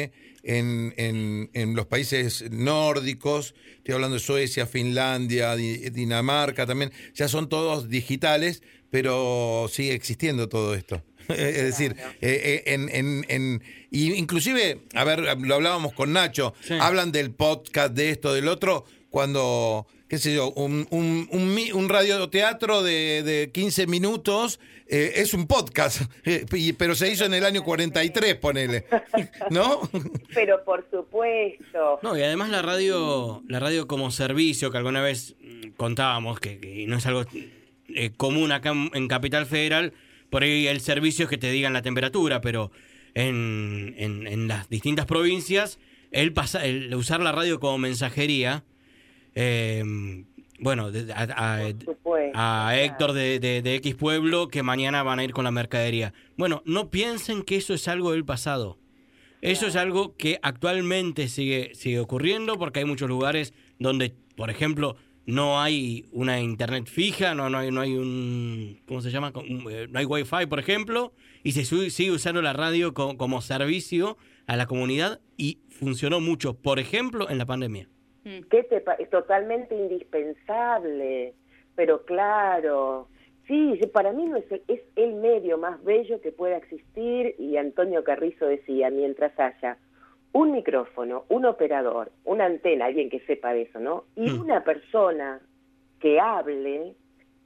en, 0.43 0.93
en, 0.97 1.51
en 1.53 1.75
los 1.75 1.87
países 1.87 2.51
nórdicos, 2.51 3.55
estoy 3.77 3.95
hablando 3.95 4.15
de 4.15 4.21
Suecia, 4.21 4.67
Finlandia, 4.67 5.55
Di- 5.57 5.91
Dinamarca 5.91 6.67
también, 6.67 6.91
ya 7.15 7.29
son 7.29 7.49
todos 7.49 7.89
digitales, 7.89 8.63
pero 8.91 9.67
sigue 9.71 9.95
existiendo 9.95 10.49
todo 10.49 10.75
esto. 10.75 11.03
Es 11.29 11.63
decir, 11.63 11.95
eh, 12.21 12.63
eh, 12.67 12.75
en, 12.75 12.89
en, 12.89 13.25
en- 13.29 13.63
y 13.91 14.13
inclusive, 14.15 14.81
a 14.95 15.05
ver, 15.05 15.21
lo 15.41 15.55
hablábamos 15.55 15.93
con 15.93 16.13
Nacho, 16.13 16.55
Sí. 16.61 16.75
hablan 16.81 17.13
del 17.13 17.31
podcast, 17.33 17.95
de 17.95 18.11
esto, 18.11 18.35
del 18.35 18.49
otro, 18.49 18.85
cuando, 19.11 19.87
qué 20.09 20.19
sé 20.19 20.35
yo, 20.35 20.51
un, 20.53 20.89
un, 20.91 21.29
un, 21.73 21.89
radioteatro 21.89 22.83
de, 22.83 23.23
de 23.23 23.51
15 23.53 23.87
minutos 23.87 24.59
eh, 24.89 25.13
es 25.17 25.33
un 25.35 25.47
podcast, 25.47 26.03
eh, 26.25 26.47
pero 26.77 26.97
se 26.97 27.09
hizo 27.13 27.25
en 27.25 27.35
el 27.35 27.45
año 27.45 27.63
43, 27.63 28.35
ponele, 28.37 28.87
¿no? 29.51 29.89
pero 30.35 30.65
por 30.65 30.85
supuesto, 30.91 32.01
No, 32.03 32.17
y 32.17 32.23
además 32.23 32.49
la 32.51 32.63
radio, 32.63 33.43
la 33.49 33.61
radio 33.61 33.87
como 33.87 34.11
servicio, 34.11 34.71
que 34.73 34.79
alguna 34.79 35.01
vez 35.03 35.37
mm, 35.41 35.71
contábamos, 35.77 36.41
que, 36.41 36.59
que 36.59 36.87
no 36.89 36.97
es 36.97 37.07
algo 37.07 37.25
eh, 37.97 38.11
común 38.17 38.53
acá 38.53 38.73
en, 38.93 39.09
Capital 39.09 39.47
Federal, 39.47 39.93
por 40.31 40.43
ahí 40.43 40.67
el 40.67 40.81
servicio 40.81 41.25
es 41.25 41.31
que 41.31 41.39
te 41.39 41.51
digan 41.51 41.73
la 41.73 41.83
temperatura, 41.83 42.41
pero 42.41 42.71
en, 43.15 43.95
en- 43.99 44.27
en 44.27 44.49
las 44.49 44.69
distintas 44.69 45.07
provincias, 45.07 45.79
el, 46.13 46.33
pasa, 46.33 46.65
el 46.65 46.95
usar 46.95 47.21
la 47.21 47.33
radio 47.33 47.59
como 47.61 47.79
mensajería, 47.79 48.65
eh, 49.35 49.83
bueno, 50.59 50.91
a, 51.15 51.27
claro. 51.27 52.71
Héctor 52.73 53.13
de, 53.13 53.39
de- 53.41 53.63
de 53.63 53.75
X 53.77 53.95
Pueblo 53.95 54.49
que 54.49 54.63
mañana 54.63 55.03
van 55.03 55.19
a 55.19 55.25
ir 55.25 55.33
con 55.33 55.45
la 55.45 55.51
mercadería. 55.51 56.13
Bueno, 56.37 56.63
no 56.67 56.91
piensen 56.91 57.43
que 57.43 57.57
eso 57.57 57.73
es 57.75 57.89
algo 57.89 58.13
del 58.13 58.25
pasado. 58.25 58.79
Eso 59.41 59.67
es 59.67 59.75
algo 59.77 60.17
que 60.17 60.39
actualmente 60.43 61.29
sigue, 61.29 61.71
sigue 61.75 61.99
ocurriendo 61.99 62.59
porque 62.59 62.81
hay 62.81 62.85
muchos 62.85 63.09
lugares 63.09 63.55
donde, 63.79 64.15
por 64.37 64.51
ejemplo, 64.51 64.97
no 65.31 65.61
hay 65.61 66.07
una 66.13 66.41
internet 66.41 66.87
fija, 66.87 67.35
no, 67.35 67.49
no, 67.51 67.59
hay, 67.59 67.71
no 67.71 67.81
hay 67.81 67.95
un, 67.97 68.81
¿cómo 68.87 69.01
se 69.01 69.11
llama? 69.11 69.33
Eh, 69.71 69.87
No 69.91 69.99
hay 69.99 70.05
wifi, 70.05 70.47
por 70.49 70.59
ejemplo, 70.59 71.13
y 71.43 71.53
se 71.53 71.65
sigue 71.91 72.11
usando 72.11 72.43
la 72.43 72.53
radio 72.53 72.95
co- 72.95 73.17
como 73.17 73.41
servicio 73.41 74.17
a 74.47 74.57
la 74.57 74.67
comunidad 74.67 75.21
y 75.37 75.59
funcionó 75.71 76.21
mucho, 76.21 76.55
por 76.55 76.79
ejemplo, 76.79 77.31
en 77.31 77.39
la 77.39 77.47
pandemia. 77.47 77.89
¿Qué 78.25 78.63
te 78.69 78.81
pa- 78.81 78.95
es 78.95 79.09
totalmente 79.11 79.75
indispensable, 79.75 81.35
pero 81.75 82.05
claro, 82.05 83.09
sí, 83.47 83.79
para 83.93 84.13
mí 84.13 84.27
no 84.27 84.37
es, 84.37 84.45
es 84.69 84.81
el 84.97 85.15
medio 85.15 85.59
más 85.59 85.83
bello 85.85 86.21
que 86.21 86.33
pueda 86.33 86.57
existir 86.57 87.35
y 87.39 87.57
Antonio 87.57 88.05
Carrizo 88.05 88.47
decía, 88.47 88.91
mientras 88.91 89.33
haya 89.39 89.79
un 90.33 90.53
micrófono, 90.53 91.25
un 91.29 91.45
operador, 91.45 92.11
una 92.25 92.45
antena, 92.47 92.87
alguien 92.87 93.11
que 93.11 93.21
sepa 93.21 93.53
de 93.53 93.63
eso, 93.63 93.81
¿no? 93.81 94.05
Y 94.17 94.31
Mm. 94.31 94.41
una 94.41 94.65
persona 94.65 95.41
que 96.01 96.21
hable, 96.21 96.95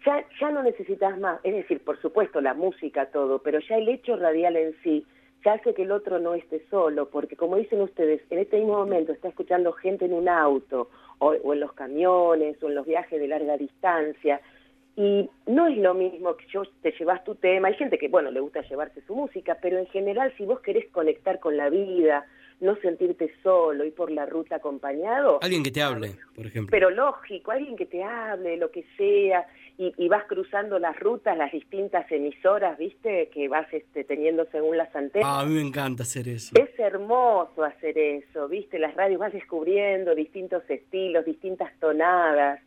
ya, 0.05 0.25
ya 0.41 0.51
no 0.51 0.63
necesitas 0.63 1.19
más, 1.19 1.41
es 1.45 1.55
decir, 1.55 1.83
por 1.83 2.01
supuesto 2.01 2.41
la 2.41 2.55
música, 2.55 3.07
todo, 3.07 3.41
pero 3.41 3.59
ya 3.61 3.77
el 3.77 3.89
hecho 3.89 4.17
radial 4.17 4.57
en 4.57 4.75
sí 4.83 5.05
ya 5.45 5.55
hace 5.55 5.75
que 5.75 5.83
el 5.83 5.93
otro 5.93 6.19
no 6.19 6.35
esté 6.35 6.65
solo, 6.71 7.11
porque 7.11 7.37
como 7.37 7.57
dicen 7.57 7.81
ustedes, 7.83 8.23
en 8.31 8.39
este 8.39 8.59
mismo 8.59 8.79
momento 8.79 9.13
está 9.13 9.29
escuchando 9.29 9.73
gente 9.73 10.07
en 10.07 10.15
un 10.15 10.29
auto, 10.29 10.89
o, 11.19 11.29
o 11.29 11.53
en 11.53 11.61
los 11.61 11.73
camiones, 11.75 12.63
o 12.63 12.69
en 12.69 12.75
los 12.75 12.87
viajes 12.87 13.21
de 13.21 13.29
larga 13.29 13.57
distancia, 13.59 14.41
y 14.97 15.29
no 15.47 15.67
es 15.67 15.77
lo 15.77 15.93
mismo 15.93 16.37
que 16.37 16.47
yo 16.47 16.63
te 16.81 16.93
llevas 16.93 17.25
tu 17.25 17.35
tema, 17.35 17.69
hay 17.69 17.75
gente 17.75 17.99
que, 17.99 18.09
bueno, 18.09 18.31
le 18.31 18.41
gusta 18.41 18.63
llevarse 18.63 19.03
su 19.03 19.15
música, 19.15 19.59
pero 19.61 19.79
en 19.79 19.87
general 19.87 20.33
si 20.37 20.45
vos 20.47 20.61
querés 20.61 20.87
conectar 20.91 21.41
con 21.41 21.57
la 21.57 21.69
vida, 21.69 22.27
no 22.61 22.77
sentirte 22.77 23.33
solo 23.43 23.85
y 23.85 23.91
por 23.91 24.11
la 24.11 24.27
ruta 24.27 24.57
acompañado, 24.57 25.39
Alguien 25.43 25.63
que 25.63 25.71
te 25.71 25.83
hable, 25.83 26.13
por 26.35 26.47
ejemplo. 26.47 26.71
pero 26.71 26.91
lógico, 26.91 27.51
alguien 27.51 27.77
que 27.77 27.87
te 27.87 28.03
hable, 28.03 28.57
lo 28.57 28.71
que 28.71 28.85
sea, 28.97 29.47
y, 29.77 29.93
y 29.97 30.09
vas 30.09 30.25
cruzando 30.25 30.79
las 30.79 30.99
rutas, 31.01 31.37
las 31.37 31.51
distintas 31.51 32.11
emisoras, 32.11 32.79
¿viste? 32.79 33.29
Que 33.35 33.49
vas 33.49 33.67
este, 33.73 34.05
teniendo 34.05 34.47
según 34.53 34.77
las 34.79 34.95
antenas. 34.95 35.29
Ah, 35.29 35.41
a 35.41 35.45
mí 35.45 35.55
me 35.55 35.61
encanta 35.63 36.05
hacer 36.05 36.29
eso. 36.29 36.55
Es 36.57 36.79
hermoso 36.79 37.65
hacer 37.65 37.99
eso, 37.99 38.47
¿viste? 38.49 38.79
Las 38.79 38.95
radios 38.95 39.19
vas 39.19 39.33
descubriendo 39.33 40.15
distintos 40.15 40.63
estilos, 40.71 41.25
distintas 41.25 41.73
tonadas. 41.81 42.61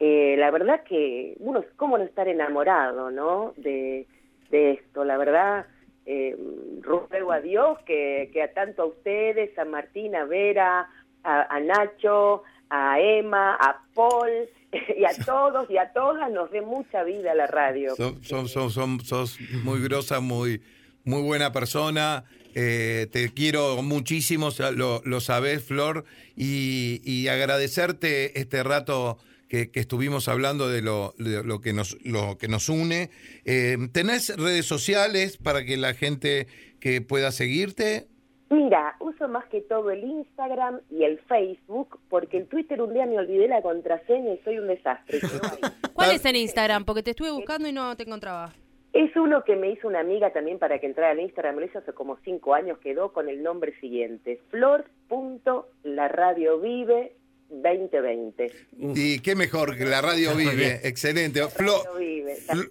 Eh, 0.00 0.34
la 0.38 0.50
verdad 0.50 0.82
que 0.82 1.34
uno, 1.38 1.64
¿cómo 1.76 1.98
no 1.98 2.04
estar 2.04 2.26
enamorado, 2.26 3.10
no? 3.10 3.52
De, 3.56 4.06
de 4.50 4.72
esto, 4.72 5.04
la 5.04 5.16
verdad, 5.18 5.66
eh, 6.12 6.36
ruego 6.80 7.30
a 7.32 7.40
Dios 7.40 7.78
que, 7.86 8.30
que 8.32 8.42
a 8.42 8.52
tanto 8.52 8.82
a 8.82 8.86
ustedes, 8.86 9.56
a 9.58 9.64
Martín, 9.64 10.14
a 10.16 10.24
Vera, 10.24 10.88
a, 11.22 11.54
a 11.56 11.60
Nacho, 11.60 12.42
a 12.68 12.98
Emma, 13.00 13.54
a 13.54 13.82
Paul 13.94 14.30
y 14.96 15.04
a 15.04 15.12
todos 15.24 15.70
y 15.70 15.76
a 15.78 15.92
todas 15.92 16.30
nos 16.30 16.50
dé 16.50 16.60
mucha 16.62 17.02
vida 17.04 17.34
la 17.34 17.46
radio. 17.46 17.94
Son, 17.96 18.22
son, 18.24 18.48
son, 18.48 18.70
son- 18.70 19.00
sos 19.00 19.38
muy 19.64 19.80
grosa, 19.82 20.20
muy, 20.20 20.60
muy 21.04 21.22
buena 21.22 21.52
persona. 21.52 22.24
eh, 22.54 23.06
te 23.12 23.32
quiero 23.32 23.80
muchísimo, 23.82 24.48
lo, 24.74 25.00
lo 25.04 25.20
sabés, 25.20 25.62
Flor, 25.64 26.04
y, 26.36 27.00
y 27.04 27.28
agradecerte 27.28 28.38
este 28.40 28.62
rato 28.64 29.18
que, 29.50 29.70
que 29.72 29.80
estuvimos 29.80 30.28
hablando 30.28 30.68
de 30.68 30.80
lo, 30.80 31.12
de 31.18 31.42
lo 31.42 31.60
que 31.60 31.72
nos, 31.72 31.98
lo 32.04 32.38
que 32.38 32.46
nos 32.46 32.68
une. 32.68 33.10
Eh, 33.44 33.76
¿Tenés 33.92 34.32
redes 34.38 34.64
sociales 34.64 35.38
para 35.38 35.64
que 35.64 35.76
la 35.76 35.92
gente 35.92 36.46
que 36.78 37.02
pueda 37.02 37.32
seguirte? 37.32 38.06
Mira, 38.48 38.94
uso 39.00 39.26
más 39.28 39.44
que 39.46 39.60
todo 39.60 39.90
el 39.90 40.04
Instagram 40.04 40.80
y 40.88 41.02
el 41.02 41.18
Facebook, 41.20 41.98
porque 42.08 42.36
el 42.38 42.46
Twitter 42.46 42.80
un 42.80 42.94
día 42.94 43.06
me 43.06 43.18
olvidé 43.18 43.48
la 43.48 43.60
contraseña 43.60 44.34
y 44.34 44.38
soy 44.44 44.58
un 44.58 44.68
desastre. 44.68 45.18
¿Cuál 45.94 46.12
es 46.12 46.24
el 46.24 46.36
Instagram? 46.36 46.84
Porque 46.84 47.02
te 47.02 47.10
estuve 47.10 47.32
buscando 47.32 47.68
y 47.68 47.72
no 47.72 47.96
te 47.96 48.04
encontraba. 48.04 48.52
es 48.92 49.16
uno 49.16 49.42
que 49.44 49.56
me 49.56 49.72
hizo 49.72 49.88
una 49.88 49.98
amiga 49.98 50.32
también 50.32 50.60
para 50.60 50.78
que 50.78 50.86
entrara 50.86 51.10
al 51.10 51.18
Instagram, 51.20 51.58
lo 51.58 51.66
hizo 51.66 51.80
hace 51.80 51.92
como 51.92 52.18
cinco 52.24 52.54
años, 52.54 52.78
quedó 52.78 53.12
con 53.12 53.28
el 53.28 53.42
nombre 53.42 53.74
siguiente, 53.80 54.40
flor.laradiovive 54.50 57.16
2020. 57.50 58.52
Y 58.94 59.18
qué 59.20 59.34
mejor 59.34 59.76
que 59.76 59.84
la 59.84 60.00
radio 60.00 60.34
vive. 60.34 60.80
Excelente. 60.84 61.42
Flor. 61.48 61.80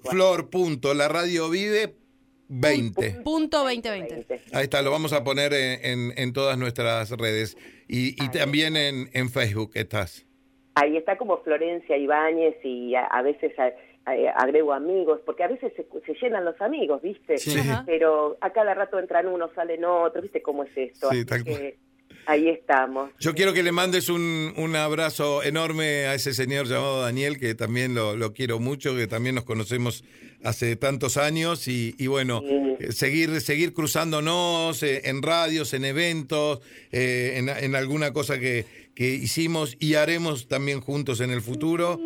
Flor 0.10 0.50
punto, 0.50 0.94
la 0.94 1.08
radio 1.08 1.50
vive 1.50 1.96
20. 2.48 3.22
Punto 3.24 3.60
2020. 3.64 4.42
Ahí 4.54 4.64
está, 4.64 4.82
lo 4.82 4.92
vamos 4.92 5.14
a 5.14 5.24
poner 5.24 5.54
en, 5.54 5.86
en- 5.86 6.14
en 6.18 6.34
todas 6.34 6.58
nuestras 6.58 7.12
redes. 7.12 7.58
Y, 7.88 8.10
y 8.24 8.30
también 8.30 8.76
en, 8.76 9.10
en 9.14 9.30
Facebook 9.30 9.72
estás. 9.76 10.26
Ahí 10.76 10.96
está 10.98 11.18
como 11.18 11.42
Florencia 11.44 11.98
Ibáñez 11.98 12.56
y 12.64 12.96
a, 12.96 13.06
a 13.06 13.22
veces 13.22 13.52
a- 13.60 13.74
a- 14.10 14.32
agrego 14.38 14.74
amigos, 14.74 15.20
porque 15.26 15.44
a 15.44 15.48
veces 15.48 15.74
se, 15.76 15.86
se 16.06 16.14
llenan 16.22 16.46
los 16.46 16.60
amigos, 16.62 17.02
¿viste? 17.02 17.38
Sí. 17.38 17.60
Pero 17.86 18.38
a 18.42 18.52
cada 18.52 18.74
rato 18.74 18.98
entran 18.98 19.28
unos, 19.28 19.52
salen 19.54 19.84
otros, 19.86 20.24
¿viste 20.24 20.42
cómo 20.42 20.64
es 20.64 20.72
esto? 20.76 21.10
Sí, 21.12 21.18
Así 21.18 21.26
tal 21.26 21.44
que 21.44 21.52
cual. 21.52 21.74
Ahí 22.26 22.50
estamos. 22.50 23.12
Yo 23.20 23.34
quiero 23.34 23.54
que 23.54 23.64
le 23.64 23.72
mandes 23.72 24.10
un, 24.10 24.54
un 24.58 24.76
abrazo 24.76 25.44
enorme 25.44 26.06
a 26.08 26.16
ese 26.16 26.34
señor 26.34 26.68
llamado 26.68 27.02
Daniel, 27.02 27.40
que 27.40 27.56
también 27.56 27.96
lo, 27.96 28.16
lo 28.16 28.34
quiero 28.34 28.60
mucho, 28.60 28.96
que 28.96 29.08
también 29.08 29.36
nos 29.36 29.44
conocemos 29.46 30.04
hace 30.44 30.76
tantos 30.78 31.18
años 31.18 31.68
y, 31.68 31.96
y 31.98 32.08
bueno, 32.08 32.42
Sí. 32.42 32.86
eh, 32.86 32.92
seguir, 32.94 33.42
seguir 33.42 33.74
cruzándonos 33.74 34.82
eh, 34.84 35.02
en 35.06 35.22
radios, 35.22 35.74
en 35.74 35.84
eventos, 35.86 36.60
eh, 36.92 37.34
en, 37.38 37.50
en 37.50 37.76
alguna 37.76 38.14
cosa 38.14 38.40
que, 38.40 38.66
que 38.96 39.10
hicimos 39.10 39.76
y 39.80 39.96
haremos 39.96 40.48
también 40.48 40.80
juntos 40.82 41.20
en 41.22 41.32
el 41.32 41.42
futuro. 41.42 42.00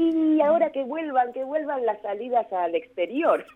Ahora 0.47 0.71
que 0.71 0.83
vuelvan, 0.83 1.31
que 1.33 1.43
vuelvan 1.43 1.85
las 1.85 2.01
salidas 2.01 2.45
al 2.51 2.75
exterior. 2.75 3.45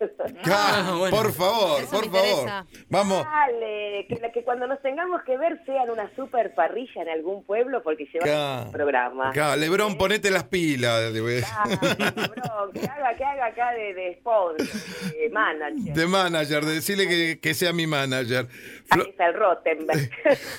Ah, 0.50 0.94
bueno. 0.98 1.16
Por 1.16 1.32
favor, 1.32 1.80
Eso 1.82 1.90
por 1.90 2.04
favor. 2.04 2.18
interesa. 2.26 2.66
Vamos. 2.88 3.24
Dale, 3.24 4.06
que, 4.32 4.42
cuando 4.44 4.66
nos 4.66 4.80
tengamos 4.82 5.22
que 5.24 5.36
ver 5.36 5.60
sean 5.66 5.90
una 5.90 6.10
super 6.16 6.54
parrilla 6.54 7.02
en 7.02 7.08
algún 7.08 7.44
pueblo 7.44 7.82
porque 7.82 8.06
llevamos 8.12 8.34
Acá, 8.34 8.62
un 8.66 8.72
programa. 8.72 9.30
acá, 9.30 9.56
Lebrón, 9.56 9.96
ponete 9.98 10.30
las 10.30 10.44
pilas. 10.44 11.12
decir. 11.12 11.44
Ah, 11.52 11.64
que 12.72 12.86
haga, 12.86 13.16
que 13.16 13.24
haga 13.24 13.46
acá 13.46 13.72
de, 13.72 13.94
de 13.94 14.14
sponsor, 14.20 14.56
de 15.12 15.30
manager. 15.30 15.94
De 15.94 16.06
manager, 16.06 16.64
de 16.64 16.74
decirle 16.74 17.08
que, 17.08 17.40
que 17.40 17.54
sea 17.54 17.72
mi 17.72 17.86
manager. 17.86 18.46
Ahí 18.90 19.00
Flo- 19.00 19.08
está 19.08 19.26
el 19.26 19.34
Rottenberg. 19.34 20.10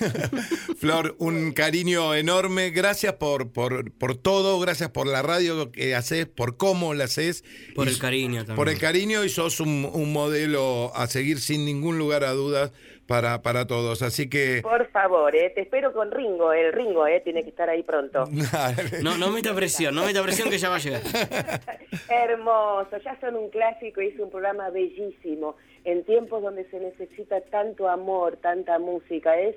Flor, 0.79 1.15
un 1.19 1.51
cariño 1.53 2.13
enorme. 2.15 2.69
Gracias 2.71 3.13
por, 3.13 3.51
por, 3.51 3.91
por 3.97 4.15
todo, 4.15 4.59
gracias 4.59 4.89
por 4.91 5.07
la 5.07 5.21
radio 5.21 5.71
que 5.71 5.95
haces, 6.21 6.33
por 6.33 6.57
cómo 6.57 6.93
la 6.93 7.05
haces. 7.05 7.43
Por 7.75 7.87
Y 7.87 7.91
el 7.91 7.99
cariño 7.99 8.39
también. 8.39 8.55
Por 8.55 8.69
el 8.69 8.79
cariño 8.79 9.23
y 9.23 9.29
sos 9.29 9.59
un, 9.59 9.89
un 9.91 10.13
modelo 10.13 10.91
a 10.95 11.07
seguir 11.07 11.39
sin 11.39 11.65
ningún 11.65 11.97
lugar 11.97 12.23
a 12.23 12.31
dudas 12.31 12.71
para, 13.09 13.41
para 13.41 13.65
todos. 13.65 14.03
Así 14.03 14.29
que... 14.29 14.61
Por 14.61 14.87
favor, 14.91 15.35
eh, 15.35 15.49
te 15.55 15.61
espero 15.61 15.91
con 15.93 16.11
Ringo. 16.11 16.53
El 16.53 16.71
Ringo 16.71 17.07
eh, 17.07 17.19
tiene 17.21 17.43
que 17.43 17.49
estar 17.49 17.67
ahí 17.67 17.81
pronto. 17.81 18.25
No, 19.03 19.17
no 19.17 19.31
meta 19.31 19.53
presión, 19.55 19.95
no 19.95 20.05
meta 20.05 20.21
presión 20.21 20.49
que 20.49 20.57
ya 20.57 20.69
va 20.69 20.75
a 20.75 20.79
llegar. 20.79 21.01
Hermoso, 22.09 22.97
ya 23.03 23.19
son 23.19 23.35
un 23.35 23.49
clásico 23.49 24.01
y 24.01 24.07
es 24.07 24.19
un 24.19 24.29
programa 24.29 24.69
bellísimo. 24.69 25.55
En 25.85 26.03
tiempos 26.03 26.43
donde 26.43 26.69
se 26.69 26.79
necesita 26.79 27.41
tanto 27.41 27.87
amor, 27.87 28.37
tanta 28.37 28.77
música, 28.77 29.39
es 29.39 29.55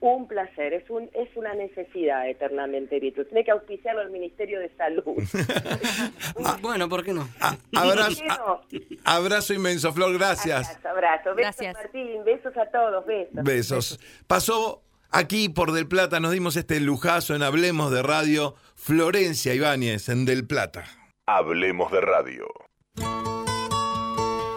un 0.00 0.26
placer, 0.26 0.72
es 0.72 0.88
un 0.88 1.10
es 1.14 1.28
una 1.36 1.52
necesidad 1.54 2.28
eternamente, 2.28 2.98
Vitu. 2.98 3.24
Tiene 3.26 3.44
que 3.44 3.50
auspiciarlo 3.50 4.00
el 4.02 4.10
Ministerio 4.10 4.58
de 4.60 4.70
Salud. 4.76 5.04
Bueno, 6.62 6.88
¿por 6.88 7.04
qué 7.04 7.12
no? 7.12 7.28
A- 7.40 7.56
abrazo, 7.76 8.22
¿Por 8.22 8.66
qué 8.68 8.78
no? 8.78 8.96
a- 9.04 9.16
abrazo 9.16 9.52
inmenso, 9.54 9.92
Flor, 9.92 10.12
gracias. 10.14 10.68
Abrazo, 10.70 10.88
abrazo. 10.88 11.34
Besos, 11.34 11.36
Gracias. 11.36 11.74
Martín. 11.74 12.24
Besos 12.24 12.56
a 12.56 12.66
todos. 12.70 13.04
Besos. 13.06 13.44
Besos. 13.44 14.00
Pasó 14.26 14.82
aquí 15.10 15.48
por 15.48 15.72
Del 15.72 15.86
Plata, 15.88 16.18
nos 16.20 16.32
dimos 16.32 16.56
este 16.56 16.80
lujazo 16.80 17.34
en 17.34 17.42
Hablemos 17.42 17.90
de 17.90 18.02
Radio, 18.02 18.54
Florencia 18.76 19.54
Ibáñez 19.54 20.08
en 20.08 20.24
Del 20.24 20.46
Plata. 20.46 20.84
Hablemos 21.26 21.92
de 21.92 22.00
radio. 22.00 22.46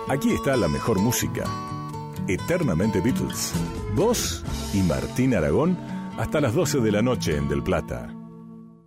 Aquí 0.10 0.34
está 0.34 0.56
la 0.58 0.67
mejor 0.67 0.99
música. 0.99 1.43
Eternamente 2.27 3.01
Beatles. 3.01 3.53
Vos 3.95 4.43
y 4.73 4.82
Martín 4.82 5.36
Aragón 5.36 5.77
hasta 6.17 6.41
las 6.41 6.53
12 6.56 6.79
de 6.79 6.91
la 6.91 7.01
noche 7.03 7.38
en 7.38 7.47
Del 7.47 7.62
Plata. 7.62 8.22